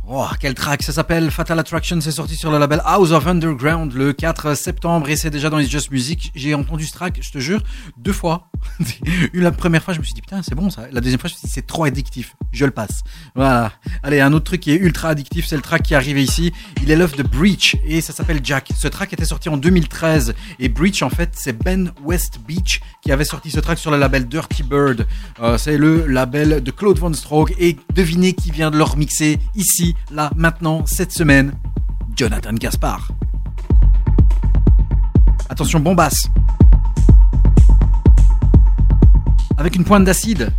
Oh, 0.07 0.27
quel 0.39 0.53
track 0.53 0.83
Ça 0.83 0.93
s'appelle 0.93 1.31
Fatal 1.31 1.57
Attraction. 1.57 1.99
C'est 2.01 2.11
sorti 2.11 2.35
sur 2.35 2.51
le 2.51 2.59
label 2.59 2.83
House 2.85 3.09
of 3.09 3.25
Underground 3.25 3.93
le 3.93 4.13
4 4.13 4.53
septembre 4.53 5.09
et 5.09 5.15
c'est 5.15 5.31
déjà 5.31 5.49
dans 5.49 5.57
les 5.57 5.65
Just 5.65 5.89
Music. 5.89 6.31
J'ai 6.35 6.53
entendu 6.53 6.85
ce 6.85 6.93
track, 6.93 7.17
je 7.19 7.31
te 7.31 7.39
jure, 7.39 7.63
deux 7.97 8.13
fois. 8.13 8.51
Une 9.33 9.41
la 9.41 9.51
première 9.51 9.81
fois, 9.81 9.95
je 9.95 9.99
me 9.99 10.03
suis 10.03 10.13
dit 10.13 10.21
putain, 10.21 10.43
c'est 10.43 10.53
bon 10.53 10.69
ça. 10.69 10.83
La 10.91 11.01
deuxième 11.01 11.19
fois, 11.19 11.27
je 11.27 11.33
me 11.33 11.39
suis 11.39 11.47
dit 11.47 11.51
c'est 11.51 11.65
trop 11.65 11.85
addictif. 11.85 12.35
Je 12.51 12.65
le 12.65 12.71
passe. 12.71 13.01
Voilà. 13.33 13.71
Allez, 14.05 14.21
un 14.21 14.33
autre 14.33 14.45
truc 14.45 14.61
qui 14.61 14.69
est 14.69 14.75
ultra 14.75 15.09
addictif, 15.09 15.47
c'est 15.47 15.55
le 15.55 15.63
track 15.63 15.81
qui 15.81 15.95
arrivé 15.95 16.21
ici. 16.21 16.53
Il 16.83 16.91
est 16.91 16.95
l'œuvre 16.95 17.17
de 17.17 17.23
Breach 17.23 17.75
et 17.87 18.01
ça 18.01 18.13
s'appelle 18.13 18.39
Jack. 18.43 18.69
Ce 18.77 18.87
track 18.87 19.11
était 19.13 19.25
sorti 19.25 19.49
en 19.49 19.57
2013 19.57 20.35
et 20.59 20.69
Breach 20.69 21.01
en 21.01 21.09
fait, 21.09 21.31
c'est 21.33 21.57
Ben 21.57 21.91
West 22.03 22.37
Beach 22.47 22.81
qui 23.01 23.11
avait 23.11 23.25
sorti 23.25 23.49
ce 23.49 23.59
track 23.59 23.79
sur 23.79 23.89
le 23.89 23.97
label 23.97 24.27
Dirty 24.27 24.61
Bird. 24.61 25.07
Euh, 25.41 25.57
c'est 25.57 25.79
le 25.79 26.05
label 26.05 26.61
de 26.61 26.69
Claude 26.69 26.99
Von 26.99 27.13
Stroke 27.13 27.55
et 27.57 27.77
devinez 27.95 28.33
qui 28.33 28.51
vient 28.51 28.69
de 28.69 28.77
le 28.77 28.83
remixer 28.83 29.39
ici, 29.55 29.95
là, 30.11 30.29
maintenant, 30.35 30.85
cette 30.85 31.11
semaine. 31.11 31.53
Jonathan 32.15 32.53
Gaspard. 32.53 33.07
Attention, 35.49 35.79
bombasse. 35.79 36.29
Avec 39.57 39.75
une 39.75 39.83
pointe 39.83 40.03
d'acide. 40.03 40.53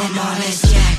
Michael 0.00 0.14
Morris, 0.14 0.72
yeah. 0.72 0.89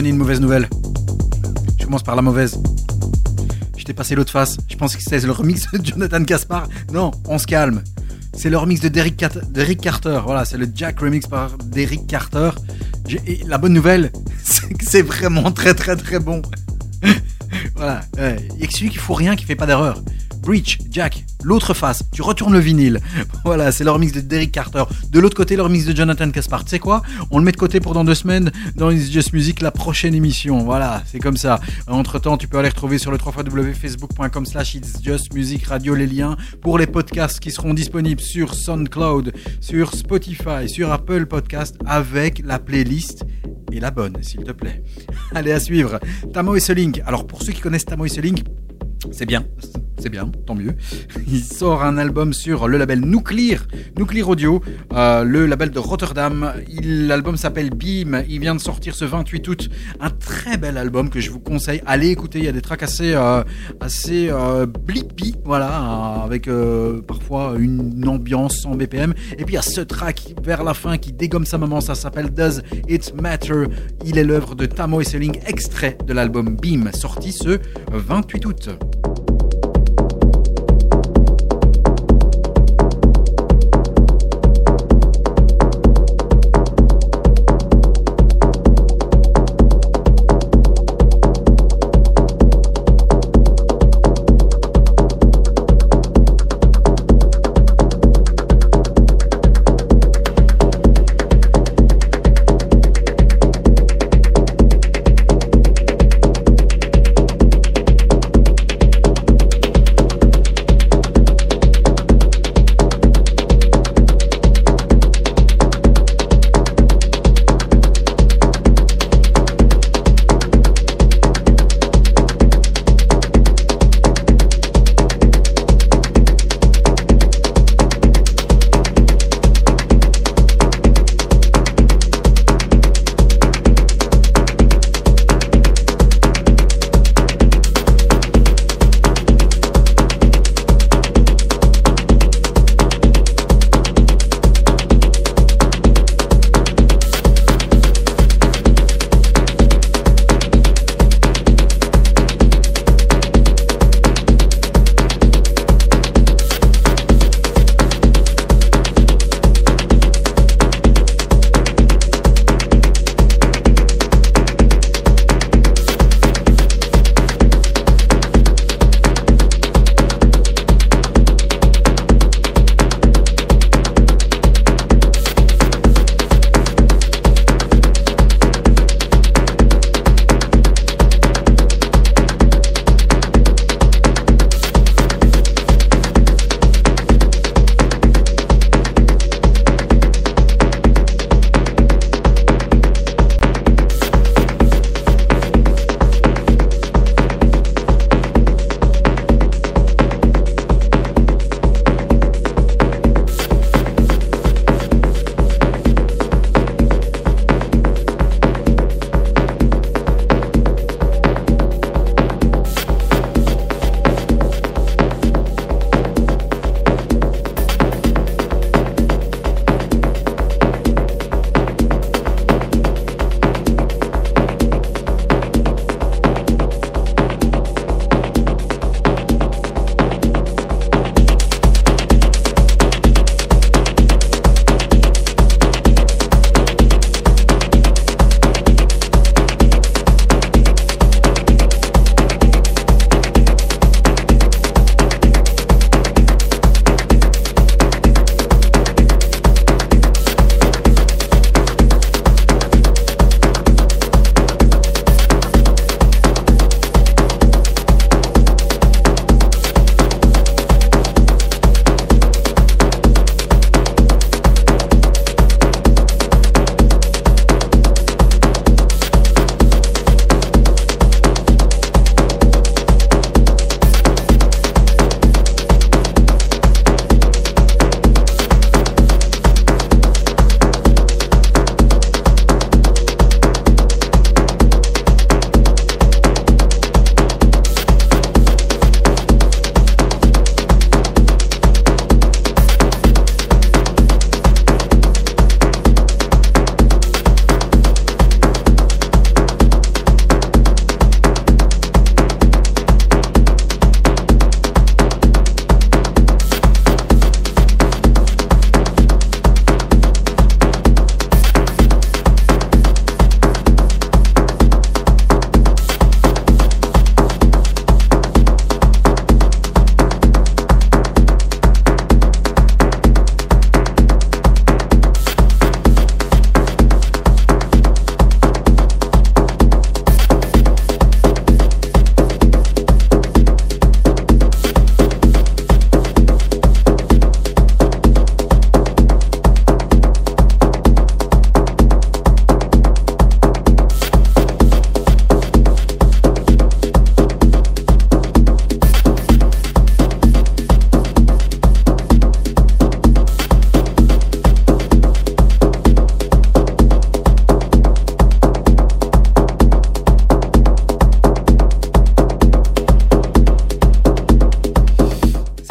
Bonne 0.00 0.06
et 0.06 0.10
une 0.10 0.16
mauvaise 0.16 0.40
nouvelle. 0.40 0.66
Je 1.78 1.84
commence 1.84 2.02
par 2.02 2.16
la 2.16 2.22
mauvaise. 2.22 2.58
Je 3.76 3.84
t'ai 3.84 3.92
passé 3.92 4.14
l'autre 4.14 4.32
face. 4.32 4.56
Je 4.66 4.76
pense 4.76 4.96
que 4.96 5.02
c'est 5.02 5.20
le 5.20 5.30
remix 5.30 5.70
de 5.72 5.84
Jonathan 5.84 6.22
Gaspar. 6.22 6.68
Non, 6.90 7.10
on 7.26 7.36
se 7.36 7.46
calme. 7.46 7.82
C'est 8.32 8.48
le 8.48 8.56
remix 8.56 8.80
de 8.80 8.88
Derrick, 8.88 9.18
Carter. 9.18 10.20
Voilà, 10.24 10.46
c'est 10.46 10.56
le 10.56 10.66
Jack 10.74 11.00
remix 11.00 11.26
par 11.26 11.58
Derrick 11.58 12.06
Carter. 12.06 12.50
La 13.44 13.58
bonne 13.58 13.74
nouvelle, 13.74 14.10
c'est 14.42 14.72
que 14.72 14.86
c'est 14.86 15.02
vraiment 15.02 15.52
très 15.52 15.74
très 15.74 15.96
très 15.96 16.18
bon. 16.18 16.40
voilà, 17.76 18.00
il 18.16 18.60
y 18.60 18.64
a 18.64 18.66
que 18.66 18.72
celui 18.72 18.88
qui 18.88 18.96
fout 18.96 19.18
rien 19.18 19.36
qui 19.36 19.44
fait 19.44 19.56
pas 19.56 19.66
d'erreur. 19.66 20.02
Breach, 20.40 20.78
Jack, 20.90 21.26
l'autre 21.42 21.74
face, 21.74 22.04
tu 22.12 22.22
retournes 22.22 22.52
le 22.52 22.60
vinyle. 22.60 23.00
Voilà, 23.44 23.72
c'est 23.72 23.84
le 23.84 23.90
remix 23.90 24.12
de 24.12 24.20
Derrick 24.20 24.52
Carter. 24.52 24.84
De 25.10 25.18
l'autre 25.18 25.36
côté, 25.36 25.56
le 25.56 25.62
remix 25.62 25.86
de 25.86 25.96
Jonathan 25.96 26.30
Caspar. 26.30 26.64
Tu 26.64 26.70
sais 26.70 26.78
quoi? 26.78 27.02
On 27.30 27.38
le 27.38 27.44
met 27.44 27.52
de 27.52 27.56
côté 27.56 27.80
pour 27.80 27.94
dans 27.94 28.04
deux 28.04 28.14
semaines 28.14 28.52
dans 28.76 28.90
It's 28.90 29.10
Just 29.10 29.32
Music, 29.32 29.62
la 29.62 29.70
prochaine 29.70 30.14
émission. 30.14 30.62
Voilà, 30.62 31.02
c'est 31.06 31.18
comme 31.18 31.36
ça. 31.36 31.58
Entre 31.86 32.18
temps, 32.18 32.36
tu 32.36 32.48
peux 32.48 32.58
aller 32.58 32.68
retrouver 32.68 32.98
sur 32.98 33.10
le 33.10 33.18
www.facebook.com 33.18 34.46
slash 34.46 34.74
It's 34.74 35.02
Just 35.02 35.32
Music 35.32 35.64
Radio 35.66 35.94
les 35.94 36.06
liens 36.06 36.36
pour 36.60 36.78
les 36.78 36.86
podcasts 36.86 37.40
qui 37.40 37.50
seront 37.50 37.74
disponibles 37.74 38.20
sur 38.20 38.54
SoundCloud, 38.54 39.32
sur 39.60 39.94
Spotify, 39.94 40.68
sur 40.68 40.92
Apple 40.92 41.26
Podcast 41.26 41.76
avec 41.86 42.42
la 42.44 42.58
playlist 42.58 43.24
et 43.72 43.80
la 43.80 43.90
bonne, 43.90 44.16
s'il 44.22 44.44
te 44.44 44.52
plaît. 44.52 44.82
Allez, 45.34 45.52
à 45.52 45.60
suivre. 45.60 45.98
Tamo 46.32 46.56
et 46.56 46.60
Selink. 46.60 47.00
Alors, 47.06 47.26
pour 47.26 47.42
ceux 47.42 47.52
qui 47.52 47.60
connaissent 47.60 47.84
Tamo 47.84 48.04
et 48.04 48.08
Selink, 48.08 48.44
c'est 49.10 49.26
bien, 49.26 49.44
c'est 49.98 50.08
bien, 50.08 50.30
tant 50.46 50.54
mieux. 50.54 50.74
Il 51.28 51.42
sort 51.42 51.82
un 51.82 51.98
album 51.98 52.32
sur 52.32 52.68
le 52.68 52.78
label 52.78 53.00
Nuclear, 53.00 53.66
Nuclear 53.98 54.28
Audio, 54.28 54.62
euh, 54.92 55.24
le 55.24 55.46
label 55.46 55.70
de 55.70 55.78
Rotterdam. 55.78 56.52
L'album 56.82 57.36
s'appelle 57.36 57.70
Beam. 57.70 58.22
Il 58.28 58.40
vient 58.40 58.54
de 58.54 58.60
sortir 58.60 58.94
ce 58.94 59.04
28 59.04 59.48
août. 59.48 59.70
Un 60.00 60.10
très 60.10 60.56
bel 60.56 60.76
album 60.76 61.10
que 61.10 61.20
je 61.20 61.30
vous 61.30 61.40
conseille. 61.40 61.82
Allez 61.86 62.08
écouter. 62.08 62.38
Il 62.38 62.44
y 62.44 62.48
a 62.48 62.52
des 62.52 62.62
tracks 62.62 62.82
assez, 62.82 63.14
euh, 63.14 63.42
assez 63.80 64.28
euh, 64.30 64.66
blippy, 64.66 65.36
voilà, 65.44 65.68
euh, 65.68 66.24
avec 66.24 66.48
euh, 66.48 67.02
parfois 67.02 67.54
une 67.58 68.06
ambiance 68.08 68.64
en 68.66 68.74
BPM. 68.76 69.14
Et 69.38 69.44
puis 69.44 69.54
il 69.54 69.56
y 69.56 69.58
a 69.58 69.62
ce 69.62 69.80
track 69.80 70.34
vers 70.42 70.64
la 70.64 70.74
fin 70.74 70.98
qui 70.98 71.12
dégomme 71.12 71.46
sa 71.46 71.58
maman. 71.58 71.80
Ça 71.80 71.94
s'appelle 71.94 72.30
Does 72.30 72.62
It 72.88 73.14
Matter? 73.20 73.64
Il 74.04 74.18
est 74.18 74.24
l'œuvre 74.24 74.54
de 74.54 74.66
Tamo 74.66 75.00
Esseling, 75.00 75.40
extrait 75.46 75.98
de 76.06 76.12
l'album 76.12 76.56
Beam, 76.56 76.90
sorti 76.92 77.32
ce 77.32 77.58
28 77.92 78.46
août. 78.46 78.68
Thank 78.92 79.18
you 79.18 79.19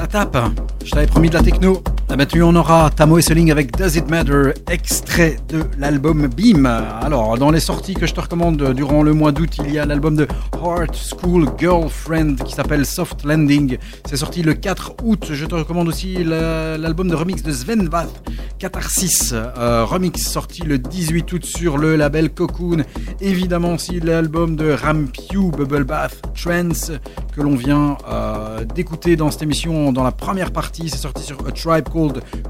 tape. 0.10 0.38
Je 0.84 0.92
t'avais 0.92 1.08
promis 1.08 1.30
de 1.30 1.36
la 1.36 1.44
techno. 1.44 1.82
Ah 2.12 2.16
bah 2.16 2.26
tu 2.26 2.42
en 2.42 2.56
auras 2.56 2.90
Tamo 2.90 3.20
Esseling 3.20 3.52
avec 3.52 3.78
Does 3.78 3.96
It 3.96 4.10
Matter, 4.10 4.54
extrait 4.72 5.38
de 5.48 5.64
l'album 5.78 6.26
Beam. 6.28 6.66
Alors, 6.66 7.38
dans 7.38 7.52
les 7.52 7.60
sorties 7.60 7.94
que 7.94 8.08
je 8.08 8.16
te 8.16 8.20
recommande 8.20 8.74
durant 8.74 9.04
le 9.04 9.14
mois 9.14 9.32
d'août, 9.32 9.58
il 9.64 9.72
y 9.72 9.78
a 9.78 9.86
l'album 9.86 10.16
de 10.16 10.28
Heart 10.60 10.96
School 10.96 11.48
Girlfriend 11.60 12.38
qui 12.44 12.56
s'appelle 12.56 12.88
Soft 12.88 13.24
Landing. 13.26 13.78
C'est 14.08 14.18
sorti 14.18 14.42
le 14.42 14.56
4 14.56 14.96
août. 15.04 15.28
Je 15.32 15.46
te 15.46 15.54
recommande 15.54 15.88
aussi 15.88 16.24
la- 16.24 16.80
l'album 16.80 17.10
de 17.10 17.14
remix 17.16 17.44
de 17.44 17.52
Sven 17.52 17.88
Vath, 17.88 18.10
Catharsis. 18.58 19.32
Euh, 19.34 19.86
remix 19.86 20.20
sorti 20.28 20.64
le 20.64 20.80
18 20.80 21.32
août 21.32 21.46
sur 21.46 21.78
le 21.78 21.96
label 21.96 22.32
Cocoon. 22.32 22.86
Évidemment 23.22 23.74
aussi 23.76 24.00
l'album 24.00 24.56
de 24.56 24.72
Rampew, 24.74 25.52
Bubble 25.56 25.84
Bath, 25.84 26.20
Trance, 26.34 26.92
que 27.36 27.42
l'on 27.42 27.56
vient 27.56 27.98
euh, 28.12 28.66
d'écouter 28.66 29.16
dans 29.16 29.30
cette 29.30 29.44
émission 29.44 29.92
dans 29.94 30.04
la 30.04 30.12
première 30.12 30.50
partie. 30.52 30.90
C'est 30.90 30.98
sorti 30.98 31.22
sur 31.22 31.38
A 31.48 31.52
Tribe 31.52 31.88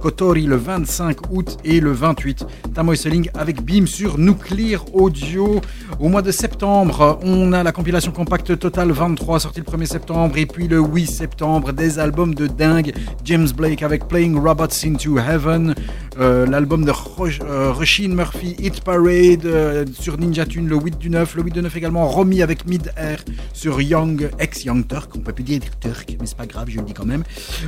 Kotori 0.02 0.44
le 0.46 0.56
25 0.56 1.32
août 1.32 1.58
et 1.66 1.80
le 1.80 1.92
28. 1.92 2.46
Tamoy 2.74 2.96
Selling 2.96 3.30
avec 3.34 3.62
Beam 3.64 3.88
sur 3.88 4.18
Nuclear 4.18 4.84
Audio. 4.94 5.62
Au 6.00 6.08
mois 6.10 6.22
de 6.22 6.32
septembre, 6.32 7.20
on 7.24 7.52
a 7.54 7.64
la 7.64 7.72
compilation 7.72 8.12
compacte 8.12 8.58
Total 8.60 8.92
23 8.92 9.40
sortie 9.40 9.62
le 9.62 9.66
1er 9.66 9.86
septembre 9.86 10.38
et 10.38 10.46
puis 10.46 10.68
le 10.68 10.80
8 10.80 11.08
septembre 11.08 11.74
des 11.74 12.00
albums 12.00 12.36
de 12.36 12.48
dingue. 12.48 12.94
James 13.26 13.50
Blake 13.56 13.84
avec 13.84 14.08
Playing 14.08 14.38
Robots 14.38 14.86
into 14.86 15.18
Heaven. 15.18 15.74
Euh, 16.20 16.46
L'album 16.46 16.84
de 16.86 16.92
Ro- 16.92 17.28
euh, 17.42 17.74
Murphy 18.10 18.56
Hit 18.60 18.82
Parade 18.84 19.46
euh, 19.46 19.86
sur 19.98 20.18
Ninja 20.18 20.46
Tune 20.46 20.68
le 20.68 20.76
8 20.78 20.98
du 20.98 21.10
9. 21.10 21.36
Le 21.36 21.44
8 21.44 21.52
du 21.54 21.62
9 21.62 21.76
également 21.78 22.08
Romy 22.08 22.42
avec 22.44 22.68
Mid 22.68 22.92
Air 22.98 23.20
sur 23.54 23.82
Young, 23.82 24.30
ex-Young 24.40 24.86
Turk. 24.88 25.12
On 25.16 25.20
peut 25.20 25.34
plus 25.34 25.44
dire 25.44 25.62
Turk, 25.80 26.16
mais 26.20 26.26
c'est 26.28 26.38
pas 26.38 26.46
grave, 26.46 26.68
je 26.70 26.78
le 26.78 26.84
dis 26.84 26.94
quand 26.94 27.06
même. 27.06 27.24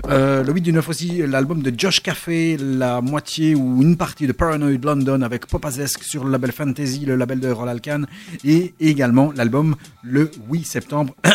Le 0.09 0.51
8 0.51 0.61
du 0.61 0.73
9 0.73 0.87
aussi, 0.89 1.21
l'album 1.25 1.61
de 1.61 1.69
Josh 1.77 2.01
Café, 2.01 2.57
la 2.57 3.01
moitié 3.01 3.55
ou 3.55 3.81
une 3.81 3.97
partie 3.97 4.27
de 4.27 4.31
Paranoid 4.31 4.83
London 4.83 5.21
avec 5.21 5.45
Popazesque 5.47 6.03
sur 6.03 6.23
le 6.23 6.31
label 6.31 6.51
Fantasy, 6.51 7.05
le 7.05 7.15
label 7.15 7.39
de 7.39 7.49
Roland 7.49 7.77
Khan. 7.77 8.03
Et 8.43 8.73
également 8.79 9.31
l'album 9.35 9.75
le 10.03 10.29
8 10.49 10.63
septembre. 10.65 11.15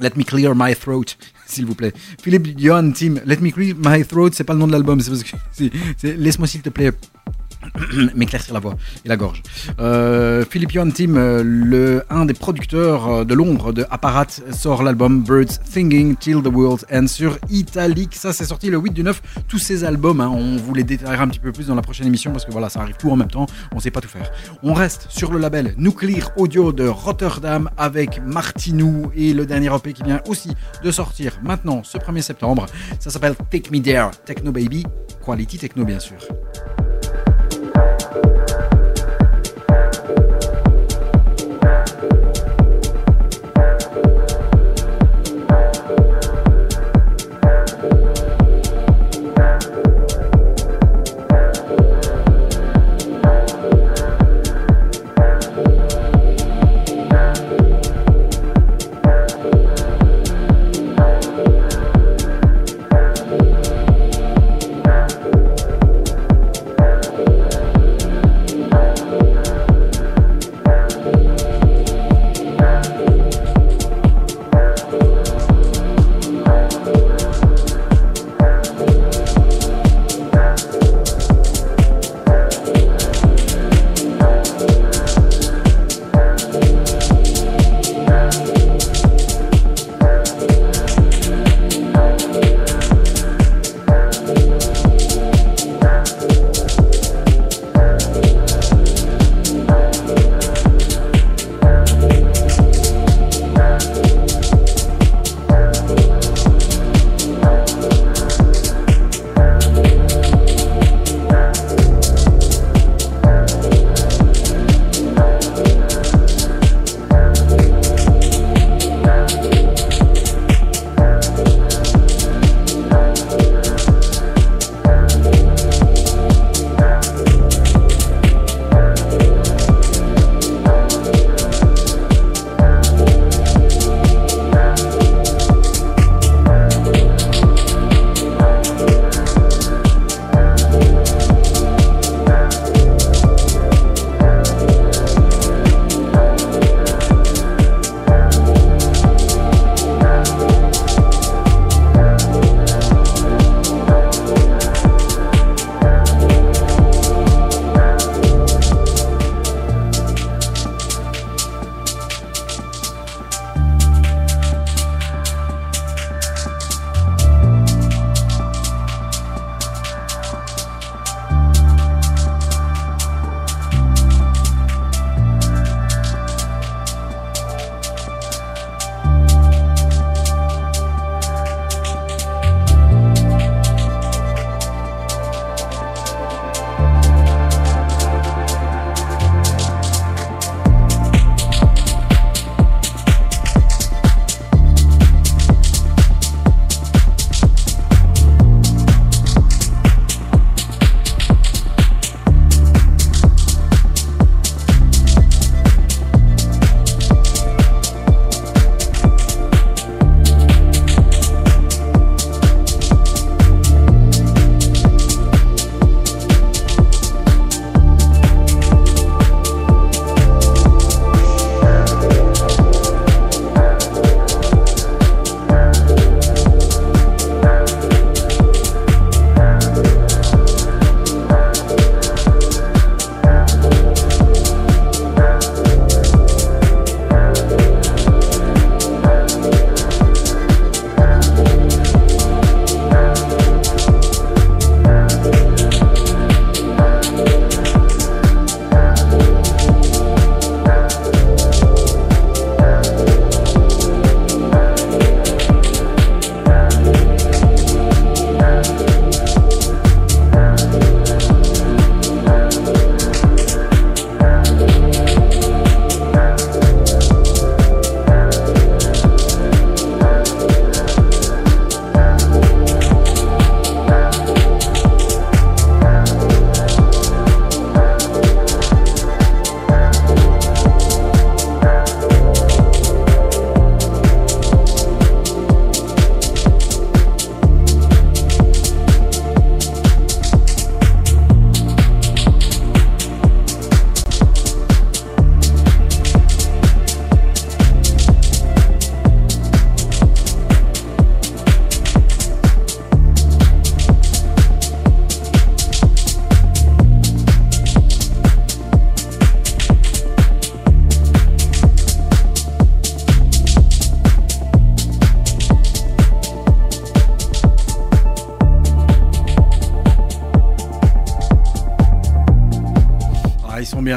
Let 0.00 0.10
me 0.16 0.24
clear 0.24 0.54
my 0.56 0.74
throat, 0.74 1.04
s'il 1.46 1.66
vous 1.66 1.74
plaît. 1.76 1.92
Philippe 2.20 2.58
Johan 2.58 2.90
Tim, 2.92 3.14
Let 3.26 3.36
me 3.40 3.50
clear 3.52 3.76
my 3.78 4.04
throat, 4.04 4.30
c'est 4.32 4.42
pas 4.44 4.52
le 4.54 4.58
nom 4.58 4.66
de 4.66 4.72
l'album, 4.72 5.00
c'est 5.00 5.12
c'est- 5.52 5.70
c'est 5.96 6.16
laisse-moi 6.16 6.48
s'il 6.48 6.62
te 6.62 6.68
plaît 6.70 6.90
m'éclaircir 8.14 8.54
la 8.54 8.60
voix 8.60 8.74
et 9.04 9.08
la 9.08 9.16
gorge. 9.16 9.42
Euh, 9.80 10.44
Philippe 10.48 10.72
Tim, 10.72 11.16
euh, 11.16 11.42
le, 11.44 12.04
un 12.10 12.24
des 12.24 12.34
producteurs 12.34 13.08
euh, 13.08 13.24
de 13.24 13.34
l'ombre 13.34 13.72
de 13.72 13.84
Apparat, 13.90 14.26
sort 14.52 14.82
l'album 14.82 15.22
Birds 15.22 15.58
Thinking 15.72 16.16
Till 16.16 16.42
the 16.42 16.48
World 16.48 16.84
Ends 16.92 17.06
sur 17.06 17.38
Italic. 17.50 18.14
Ça, 18.14 18.32
c'est 18.32 18.44
sorti 18.44 18.70
le 18.70 18.78
8 18.78 18.92
du 18.92 19.02
9. 19.02 19.22
Tous 19.48 19.58
ces 19.58 19.84
albums, 19.84 20.20
hein, 20.20 20.30
on 20.32 20.56
vous 20.56 20.74
les 20.74 20.84
détaillera 20.84 21.24
un 21.24 21.28
petit 21.28 21.38
peu 21.38 21.52
plus 21.52 21.66
dans 21.66 21.74
la 21.74 21.82
prochaine 21.82 22.06
émission 22.06 22.32
parce 22.32 22.44
que 22.44 22.52
voilà, 22.52 22.68
ça 22.68 22.80
arrive 22.80 22.96
tout 22.96 23.10
en 23.10 23.16
même 23.16 23.30
temps. 23.30 23.46
On 23.74 23.80
sait 23.80 23.90
pas 23.90 24.00
tout 24.00 24.08
faire. 24.08 24.30
On 24.62 24.74
reste 24.74 25.06
sur 25.08 25.32
le 25.32 25.38
label 25.38 25.74
Nuclear 25.76 26.30
Audio 26.36 26.72
de 26.72 26.86
Rotterdam 26.86 27.70
avec 27.76 28.20
Martinou 28.24 29.10
et 29.14 29.32
le 29.32 29.46
dernier 29.46 29.74
EP 29.74 29.92
qui 29.92 30.02
vient 30.02 30.20
aussi 30.28 30.50
de 30.82 30.90
sortir 30.90 31.38
maintenant 31.42 31.82
ce 31.84 31.98
1er 31.98 32.22
septembre. 32.22 32.66
Ça 32.98 33.10
s'appelle 33.10 33.34
Take 33.50 33.70
Me 33.70 33.82
There, 33.82 34.10
Techno 34.24 34.52
Baby, 34.52 34.84
Quality 35.24 35.58
Techno 35.58 35.84
bien 35.84 36.00
sûr. 36.00 36.18
thank 38.14 38.50
you 38.50 38.73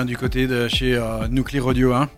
du 0.06 0.18
côté 0.18 0.48
de 0.48 0.68
chez 0.68 0.96
euh, 0.96 1.28
Nuclear 1.28 1.66
Audio. 1.66 1.94
Hein. 1.94 2.10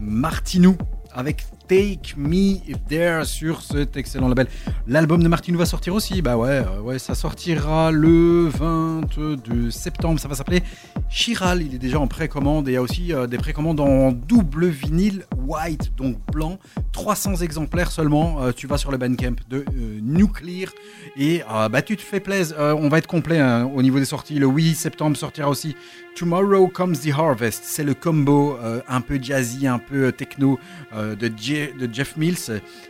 Martinou 0.00 0.76
avec 1.12 1.44
Take 1.68 2.14
Me 2.16 2.56
There 2.88 3.24
sur 3.24 3.62
cet 3.62 3.96
excellent 3.96 4.28
label. 4.28 4.48
L'album 4.88 5.22
de 5.22 5.28
Martinou 5.28 5.58
va 5.58 5.66
sortir 5.66 5.94
aussi. 5.94 6.22
Bah 6.22 6.36
ouais, 6.36 6.62
euh, 6.66 6.80
ouais, 6.80 6.98
ça 6.98 7.14
sortira 7.14 7.92
le 7.92 8.48
22 8.48 9.70
septembre. 9.70 10.18
Ça 10.18 10.28
va 10.28 10.34
s'appeler 10.34 10.62
Chiral. 11.08 11.62
Il 11.62 11.74
est 11.74 11.78
déjà 11.78 12.00
en 12.00 12.06
précommande 12.06 12.68
et 12.68 12.72
il 12.72 12.74
y 12.74 12.78
a 12.78 12.82
aussi 12.82 13.12
euh, 13.12 13.26
des 13.26 13.38
précommandes 13.38 13.80
en 13.80 14.10
double 14.10 14.66
vinyle 14.66 15.24
white, 15.46 15.94
donc 15.96 16.16
blanc. 16.32 16.58
300 16.92 17.36
exemplaires 17.36 17.92
seulement. 17.92 18.52
Tu 18.52 18.66
vas 18.66 18.78
sur 18.78 18.90
le 18.90 18.98
Bandcamp 18.98 19.36
de 19.48 19.64
Nuclear 20.00 20.70
et 21.16 21.42
bah 21.70 21.82
tu 21.82 21.96
te 21.96 22.02
fais 22.02 22.20
plaisir. 22.20 22.56
On 22.58 22.88
va 22.88 22.98
être 22.98 23.06
complet 23.06 23.38
hein, 23.38 23.70
au 23.74 23.82
niveau 23.82 23.98
des 23.98 24.04
sorties. 24.04 24.38
Le 24.38 24.46
8 24.46 24.74
septembre 24.74 25.16
sortira 25.16 25.48
aussi 25.48 25.76
Tomorrow 26.14 26.68
Comes 26.68 26.96
the 26.96 27.10
Harvest. 27.10 27.62
C'est 27.64 27.82
le 27.82 27.94
combo 27.94 28.56
euh, 28.62 28.80
un 28.88 29.00
peu 29.00 29.18
jazzy, 29.20 29.66
un 29.66 29.78
peu 29.80 30.12
techno 30.12 30.60
euh, 30.94 31.14
de, 31.16 31.30
Je- 31.36 31.76
de 31.76 31.92
Jeff 31.92 32.16
Mills. 32.16 32.36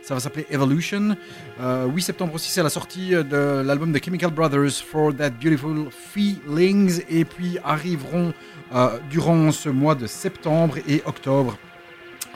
Ça 0.03 0.13
va 0.13 0.19
s'appeler 0.19 0.45
Evolution. 0.51 1.15
Euh, 1.59 1.85
8 1.87 2.01
septembre 2.03 2.35
aussi, 2.35 2.51
c'est 2.51 2.61
la 2.61 2.69
sortie 2.69 3.09
de 3.11 3.63
l'album 3.65 3.91
de 3.91 3.99
Chemical 4.03 4.29
Brothers 4.31 4.71
For 4.87 5.15
That 5.15 5.31
Beautiful 5.31 5.87
Feelings. 5.89 7.01
Et 7.09 7.25
puis 7.25 7.57
arriveront 7.63 8.33
euh, 8.75 8.99
durant 9.09 9.51
ce 9.51 9.69
mois 9.69 9.95
de 9.95 10.05
septembre 10.05 10.77
et 10.87 11.01
octobre. 11.05 11.57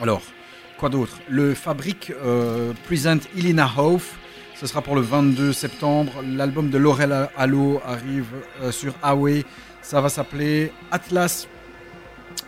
Alors, 0.00 0.22
quoi 0.78 0.88
d'autre? 0.88 1.18
Le 1.28 1.54
Fabrique 1.54 2.12
euh, 2.24 2.72
Present 2.86 3.18
Ilina 3.36 3.70
Hof. 3.76 4.16
Ce 4.56 4.66
sera 4.66 4.82
pour 4.82 4.94
le 4.96 5.00
22 5.00 5.52
septembre. 5.52 6.12
L'album 6.26 6.68
de 6.68 6.76
Laurel 6.78 7.28
Allo 7.36 7.80
arrive 7.86 8.26
euh, 8.62 8.72
sur 8.72 8.92
Huawei. 9.02 9.44
Ça 9.82 10.00
va 10.00 10.08
s'appeler 10.08 10.72
Atlas. 10.90 11.48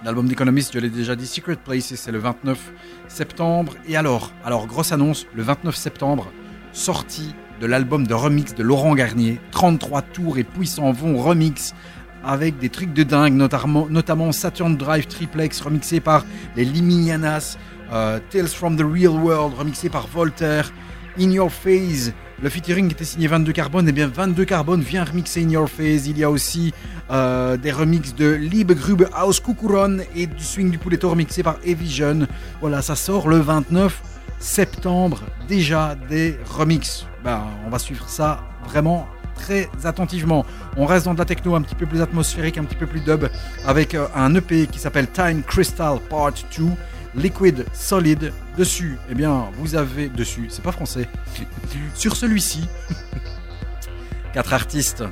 L'album 0.05 0.27
d'Economist, 0.27 0.73
je 0.75 0.79
l'ai 0.79 0.91
déjà 0.91 1.17
dit, 1.17 1.27
Secret 1.27 1.57
Places, 1.57 1.95
c'est 1.95 2.13
le 2.13 2.19
29 2.19 2.73
septembre. 3.09 3.75
Et 3.89 3.97
alors, 3.97 4.33
alors 4.45 4.67
grosse 4.67 4.93
annonce, 4.93 5.27
le 5.35 5.43
29 5.43 5.75
septembre, 5.75 6.33
sortie 6.73 7.35
de 7.61 7.67
l'album 7.67 8.07
de 8.07 8.15
remix 8.15 8.55
de 8.55 8.63
Laurent 8.63 8.95
Garnier, 8.95 9.41
33 9.53 10.03
tours 10.03 10.39
et 10.39 10.45
puissants 10.45 10.93
vont 10.93 11.17
remix 11.17 11.75
avec 12.25 12.59
des 12.59 12.69
trucs 12.69 12.93
de 12.93 13.03
dingue, 13.03 13.35
notamment, 13.35 14.33
Saturn 14.33 14.77
Drive 14.77 15.07
Triplex 15.07 15.61
remixé 15.61 16.01
par 16.01 16.25
les 16.57 16.65
Liminianas, 16.65 17.57
euh, 17.93 18.21
Tales 18.31 18.49
from 18.49 18.77
the 18.77 18.85
Real 18.85 19.13
World 19.13 19.55
remixé 19.55 19.89
par 19.89 20.07
Voltaire, 20.07 20.73
In 21.19 21.31
Your 21.31 21.51
Phase, 21.51 22.13
le 22.43 22.49
featuring 22.49 22.91
était 22.91 23.05
signé 23.05 23.29
22 23.29 23.53
Carbone, 23.53 23.89
et 23.89 23.93
bien 23.93 24.09
22 24.09 24.45
Carbone 24.45 24.81
vient 24.81 25.05
remixer 25.05 25.45
In 25.45 25.51
Your 25.51 25.69
Phase. 25.69 26.09
Il 26.09 26.19
y 26.19 26.25
a 26.25 26.31
aussi 26.31 26.75
euh, 27.11 27.57
des 27.57 27.71
remixes 27.71 28.17
de 28.17 28.33
Liebe 28.33 28.73
Grube 28.73 29.05
House 29.15 29.39
Kukuron 29.39 29.99
et 30.17 30.27
du 30.27 30.43
Swing 30.43 30.71
du 30.71 30.77
Pouletto 30.77 31.09
remixé 31.09 31.45
par 31.45 31.59
Evision. 31.65 32.27
Voilà, 32.61 32.83
ça 32.83 32.97
sort 32.97 33.29
le 33.29 33.37
29 33.37 34.03
septembre. 34.41 35.21
Déjà 35.47 35.95
des 36.09 36.37
remixes. 36.45 37.07
Ben, 37.23 37.45
on 37.65 37.71
va 37.71 37.79
suivre 37.79 38.09
ça 38.09 38.43
vraiment 38.65 39.07
très 39.37 39.69
attentivement. 39.85 40.45
On 40.77 40.85
reste 40.85 41.05
dans 41.05 41.15
de 41.15 41.21
la 41.21 41.25
techno 41.25 41.55
un 41.55 41.63
petit 41.63 41.77
peu 41.77 41.87
plus 41.87 42.03
atmosphérique, 42.03 42.59
un 42.59 42.65
petit 42.65 42.77
peu 42.77 42.87
plus 42.87 43.01
dub, 43.01 43.29
avec 43.65 43.95
euh, 43.95 44.07
un 44.17 44.35
EP 44.35 44.67
qui 44.67 44.81
s'appelle 44.81 45.09
Time 45.09 45.45
Crystal 45.45 45.99
Part 46.11 46.33
2. 46.59 46.65
Liquid 47.15 47.67
Solid. 47.73 48.33
Dessus, 48.57 48.99
eh 49.11 49.15
bien, 49.15 49.51
vous 49.59 49.75
avez 49.75 50.09
dessus, 50.09 50.47
c'est 50.49 50.63
pas 50.63 50.73
français. 50.73 51.09
Sur 51.95 52.17
celui-ci, 52.17 52.69
quatre 54.33 54.53
artistes 54.53 55.05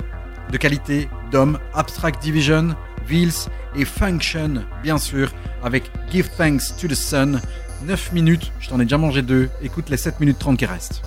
de 0.51 0.57
qualité 0.57 1.09
d'hommes, 1.31 1.59
Abstract 1.73 2.21
Division, 2.21 2.75
Vils 3.07 3.49
et 3.75 3.85
Function, 3.85 4.65
bien 4.83 4.97
sûr, 4.97 5.31
avec 5.63 5.91
Give 6.11 6.29
Thanks 6.37 6.75
to 6.79 6.87
the 6.87 6.95
Sun. 6.95 7.41
9 7.83 8.11
minutes, 8.13 8.51
je 8.59 8.69
t'en 8.69 8.79
ai 8.79 8.83
déjà 8.83 8.97
mangé 8.97 9.21
deux. 9.23 9.49
Écoute 9.63 9.89
les 9.89 9.97
7 9.97 10.19
minutes 10.19 10.37
30 10.37 10.57
qui 10.57 10.65
restent. 10.65 11.01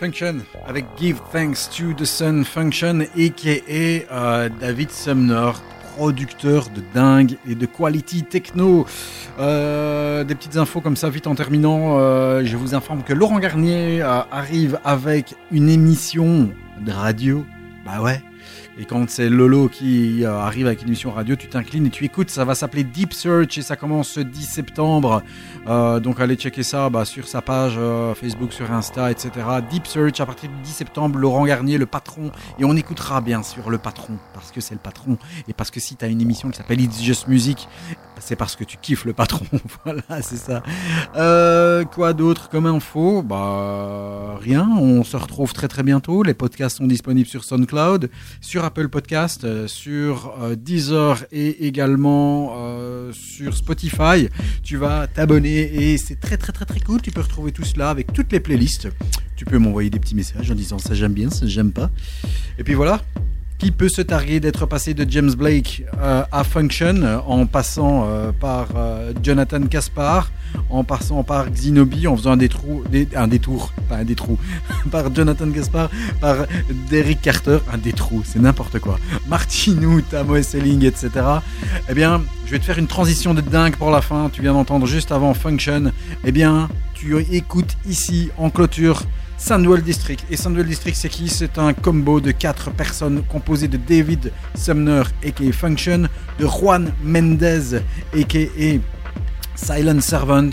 Function 0.00 0.36
avec 0.66 0.86
Give 0.98 1.18
Thanks 1.30 1.68
to 1.76 1.92
the 1.92 2.06
Sun 2.06 2.42
Function 2.42 3.00
aka 3.00 4.06
euh, 4.10 4.48
David 4.58 4.90
Sumner 4.90 5.50
producteur 5.94 6.70
de 6.70 6.82
dingue 6.94 7.36
et 7.46 7.54
de 7.54 7.66
quality 7.66 8.22
techno. 8.22 8.86
Euh, 9.38 10.24
des 10.24 10.34
petites 10.34 10.56
infos 10.56 10.80
comme 10.80 10.96
ça 10.96 11.10
vite 11.10 11.26
en 11.26 11.34
terminant. 11.34 11.98
euh, 11.98 12.42
je 12.46 12.56
vous 12.56 12.74
informe 12.74 13.02
que 13.02 13.12
Laurent 13.12 13.38
Garnier 13.38 14.00
arrive 14.00 14.80
avec 14.84 15.34
une 15.52 15.68
émission 15.68 16.48
de 16.80 16.92
radio. 16.92 17.44
Bah 17.84 18.00
ouais. 18.00 18.22
Et 18.80 18.86
quand 18.86 19.10
c'est 19.10 19.28
Lolo 19.28 19.68
qui 19.68 20.24
euh, 20.24 20.38
arrive 20.38 20.66
avec 20.66 20.80
une 20.80 20.88
émission 20.88 21.10
radio, 21.10 21.36
tu 21.36 21.48
t'inclines 21.48 21.84
et 21.84 21.90
tu 21.90 22.06
écoutes. 22.06 22.30
Ça 22.30 22.46
va 22.46 22.54
s'appeler 22.54 22.82
Deep 22.82 23.12
Search 23.12 23.58
et 23.58 23.60
ça 23.60 23.76
commence 23.76 24.08
ce 24.08 24.20
10 24.20 24.42
septembre. 24.42 25.22
Euh, 25.68 26.00
donc 26.00 26.18
allez 26.18 26.34
checker 26.34 26.62
ça 26.62 26.88
bah, 26.88 27.04
sur 27.04 27.28
sa 27.28 27.42
page 27.42 27.74
euh, 27.76 28.14
Facebook, 28.14 28.54
sur 28.54 28.72
Insta, 28.72 29.10
etc. 29.10 29.32
Deep 29.70 29.86
Search 29.86 30.18
à 30.20 30.24
partir 30.24 30.48
du 30.48 30.56
10 30.62 30.70
septembre. 30.70 31.18
Laurent 31.18 31.44
Garnier, 31.44 31.76
le 31.76 31.84
patron. 31.84 32.32
Et 32.58 32.64
on 32.64 32.74
écoutera 32.74 33.20
bien 33.20 33.42
sûr 33.42 33.68
le 33.68 33.76
patron 33.76 34.16
parce 34.32 34.50
que 34.50 34.62
c'est 34.62 34.72
le 34.72 34.80
patron. 34.80 35.18
Et 35.46 35.52
parce 35.52 35.70
que 35.70 35.78
si 35.78 35.96
tu 35.96 36.06
as 36.06 36.08
une 36.08 36.22
émission 36.22 36.48
qui 36.48 36.56
s'appelle 36.56 36.80
It's 36.80 37.02
Just 37.02 37.28
Music, 37.28 37.68
c'est 38.18 38.36
parce 38.36 38.56
que 38.56 38.64
tu 38.64 38.78
kiffes 38.78 39.04
le 39.04 39.12
patron. 39.12 39.44
voilà, 39.84 40.22
c'est 40.22 40.38
ça. 40.38 40.62
Quoi 41.94 42.14
d'autre 42.14 42.48
comme 42.48 42.64
info? 42.64 43.20
Bah 43.20 44.38
rien. 44.40 44.66
On 44.78 45.04
se 45.04 45.18
retrouve 45.18 45.52
très 45.52 45.68
très 45.68 45.82
bientôt. 45.82 46.22
Les 46.22 46.32
podcasts 46.32 46.78
sont 46.78 46.86
disponibles 46.86 47.28
sur 47.28 47.44
SoundCloud, 47.44 48.08
sur 48.40 48.69
Apple 48.70 48.88
Podcast, 48.88 49.42
euh, 49.42 49.66
sur 49.66 50.32
euh, 50.40 50.54
Deezer 50.54 51.24
et 51.32 51.66
également 51.66 52.52
euh, 52.54 53.10
sur 53.10 53.56
Spotify. 53.56 54.28
Tu 54.62 54.76
vas 54.76 55.08
t'abonner 55.08 55.58
et 55.58 55.98
c'est 55.98 56.20
très 56.20 56.36
très 56.36 56.52
très 56.52 56.66
très 56.66 56.78
cool. 56.78 57.02
Tu 57.02 57.10
peux 57.10 57.20
retrouver 57.20 57.50
tout 57.50 57.64
cela 57.64 57.90
avec 57.90 58.12
toutes 58.12 58.30
les 58.30 58.38
playlists. 58.38 58.86
Tu 59.34 59.44
peux 59.44 59.58
m'envoyer 59.58 59.90
des 59.90 59.98
petits 59.98 60.14
messages 60.14 60.52
en 60.52 60.54
disant 60.54 60.78
ça 60.78 60.94
j'aime 60.94 61.14
bien, 61.14 61.30
ça 61.30 61.48
j'aime 61.48 61.72
pas. 61.72 61.90
Et 62.58 62.62
puis 62.62 62.74
voilà. 62.74 63.02
Qui 63.60 63.72
peut 63.72 63.90
se 63.90 64.00
targuer 64.00 64.40
d'être 64.40 64.64
passé 64.64 64.94
de 64.94 65.04
James 65.06 65.32
Blake 65.32 65.84
euh, 66.00 66.22
à 66.32 66.44
Function 66.44 67.02
euh, 67.02 67.18
en 67.26 67.44
passant 67.44 68.06
euh, 68.08 68.32
par 68.32 68.68
euh, 68.74 69.12
Jonathan 69.22 69.60
Caspar, 69.66 70.30
en 70.70 70.82
passant 70.82 71.22
par 71.24 71.50
Xinobi, 71.50 72.06
en 72.06 72.16
faisant 72.16 72.32
un 72.32 72.36
détour, 72.38 72.82
un 73.14 73.28
détour, 73.28 73.70
pas 73.86 73.96
un 73.96 74.04
détrou, 74.04 74.38
par 74.90 75.14
Jonathan 75.14 75.50
Caspar, 75.50 75.90
par 76.22 76.46
Derek 76.88 77.20
Carter, 77.20 77.58
un 77.70 77.76
détrou, 77.76 78.22
c'est 78.24 78.38
n'importe 78.38 78.78
quoi, 78.78 78.98
Martinou, 79.28 80.00
Tamo 80.00 80.36
Esseling, 80.36 80.86
etc. 80.86 81.10
Eh 81.90 81.92
bien, 81.92 82.22
je 82.46 82.52
vais 82.52 82.60
te 82.60 82.64
faire 82.64 82.78
une 82.78 82.86
transition 82.86 83.34
de 83.34 83.42
dingue 83.42 83.76
pour 83.76 83.90
la 83.90 84.00
fin. 84.00 84.30
Tu 84.32 84.40
viens 84.40 84.54
d'entendre 84.54 84.86
juste 84.86 85.12
avant 85.12 85.34
Function. 85.34 85.92
Eh 86.24 86.32
bien, 86.32 86.70
tu 86.94 87.14
écoutes 87.30 87.76
ici 87.86 88.30
en 88.38 88.48
clôture 88.48 89.02
Sandwell 89.40 89.82
District. 89.82 90.24
Et 90.30 90.36
Sandwell 90.36 90.66
District, 90.66 90.94
c'est 90.94 91.08
qui? 91.08 91.28
C'est 91.28 91.58
un 91.58 91.72
combo 91.72 92.20
de 92.20 92.30
quatre 92.30 92.70
personnes 92.70 93.22
composé 93.24 93.68
de 93.68 93.78
David 93.78 94.32
Sumner, 94.54 95.02
a.k.a. 95.24 95.52
Function, 95.52 96.08
de 96.38 96.46
Juan 96.46 96.92
Mendez, 97.02 97.76
a.k.a. 98.14 98.78
Silent 99.56 100.00
Servant, 100.00 100.50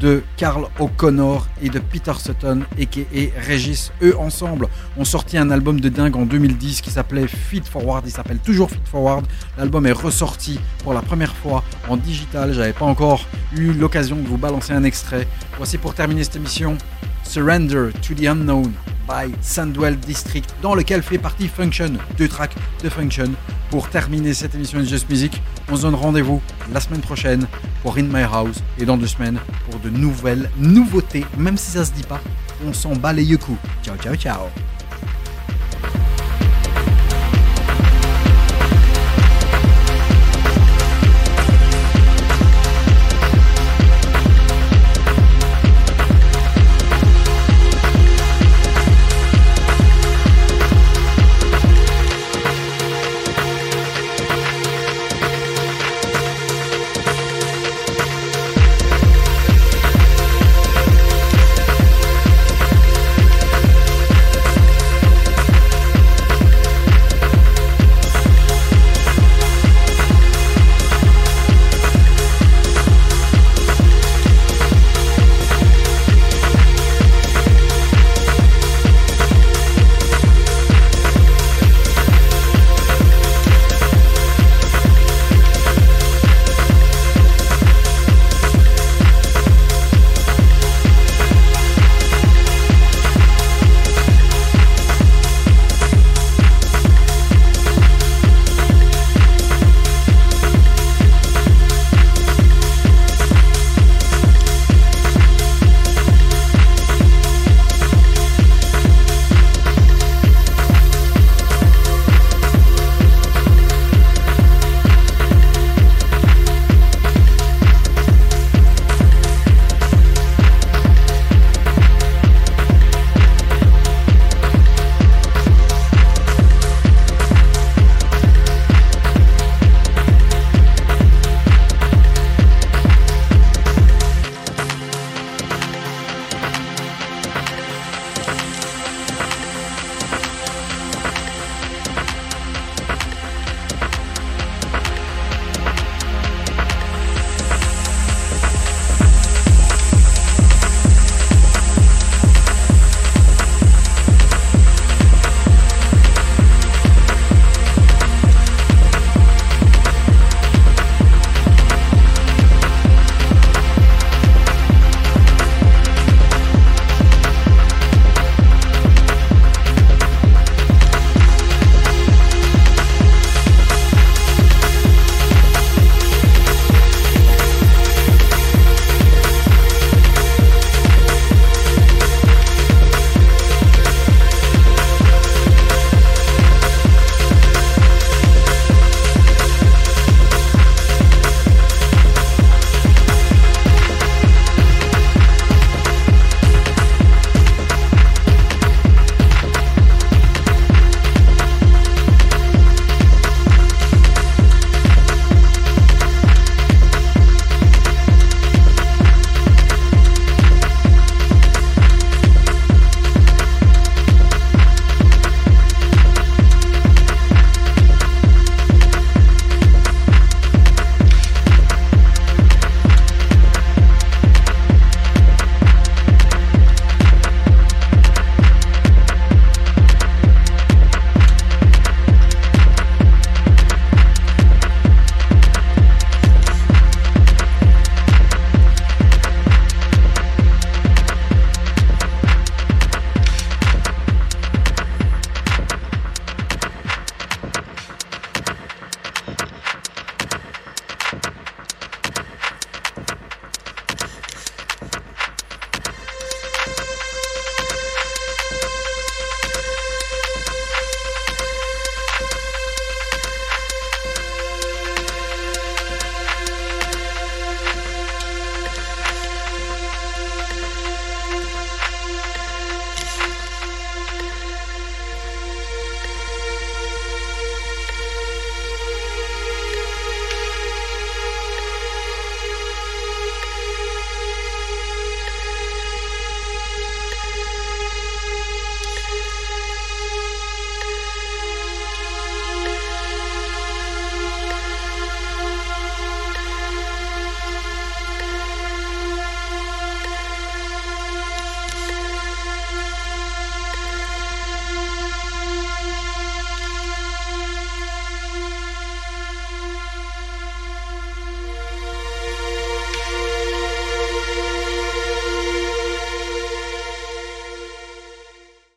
de 0.00 0.22
Carl 0.36 0.66
O'Connor 0.80 1.46
et 1.62 1.68
de 1.68 1.78
Peter 1.78 2.12
Sutton, 2.18 2.62
a.k.a. 2.78 3.48
Regis. 3.48 3.90
Eux, 4.02 4.18
ensemble, 4.18 4.68
ont 4.96 5.04
sorti 5.04 5.38
un 5.38 5.50
album 5.50 5.80
de 5.80 5.88
dingue 5.88 6.16
en 6.16 6.26
2010 6.26 6.80
qui 6.80 6.90
s'appelait 6.90 7.28
Feed 7.28 7.64
Forward. 7.64 8.04
Il 8.04 8.12
s'appelle 8.12 8.40
toujours 8.40 8.68
Feed 8.68 8.86
Forward. 8.86 9.24
L'album 9.56 9.86
est 9.86 9.92
ressorti 9.92 10.58
pour 10.82 10.92
la 10.92 11.02
première 11.02 11.34
fois 11.34 11.62
en 11.88 11.96
digital. 11.96 12.52
J'avais 12.52 12.72
pas 12.72 12.84
encore 12.84 13.26
eu 13.56 13.72
l'occasion 13.72 14.16
de 14.16 14.26
vous 14.26 14.38
balancer 14.38 14.72
un 14.72 14.84
extrait. 14.84 15.28
Voici 15.56 15.78
pour 15.78 15.94
terminer 15.94 16.24
cette 16.24 16.36
émission 16.36 16.76
Surrender 17.24 17.90
to 18.02 18.14
the 18.14 18.26
Unknown 18.26 18.72
by 19.06 19.32
Sandwell 19.40 19.96
District, 19.96 20.54
dans 20.62 20.74
lequel 20.74 21.02
fait 21.02 21.18
partie 21.18 21.48
Function, 21.48 21.92
deux 22.16 22.28
tracks 22.28 22.54
de 22.82 22.88
Function. 22.88 23.30
Pour 23.70 23.88
terminer 23.90 24.34
cette 24.34 24.54
émission 24.54 24.78
de 24.78 24.84
Just 24.84 25.08
Music, 25.10 25.42
on 25.68 25.76
se 25.76 25.82
donne 25.82 25.94
rendez-vous 25.94 26.40
la 26.72 26.80
semaine 26.80 27.00
prochaine 27.00 27.46
pour 27.82 27.96
In 27.98 28.04
My 28.04 28.22
House 28.22 28.62
et 28.78 28.84
dans 28.84 28.96
deux 28.96 29.06
semaines 29.06 29.38
pour 29.68 29.80
de 29.80 29.90
nouvelles 29.90 30.50
nouveautés, 30.56 31.24
même 31.36 31.56
si 31.56 31.72
ça 31.72 31.84
se 31.84 31.92
dit 31.92 32.04
pas, 32.04 32.20
on 32.64 32.72
s'en 32.72 32.94
bat 32.94 33.12
les 33.12 33.36
coups. 33.36 33.58
Ciao, 33.82 33.96
ciao, 33.96 34.14
ciao. 34.14 34.40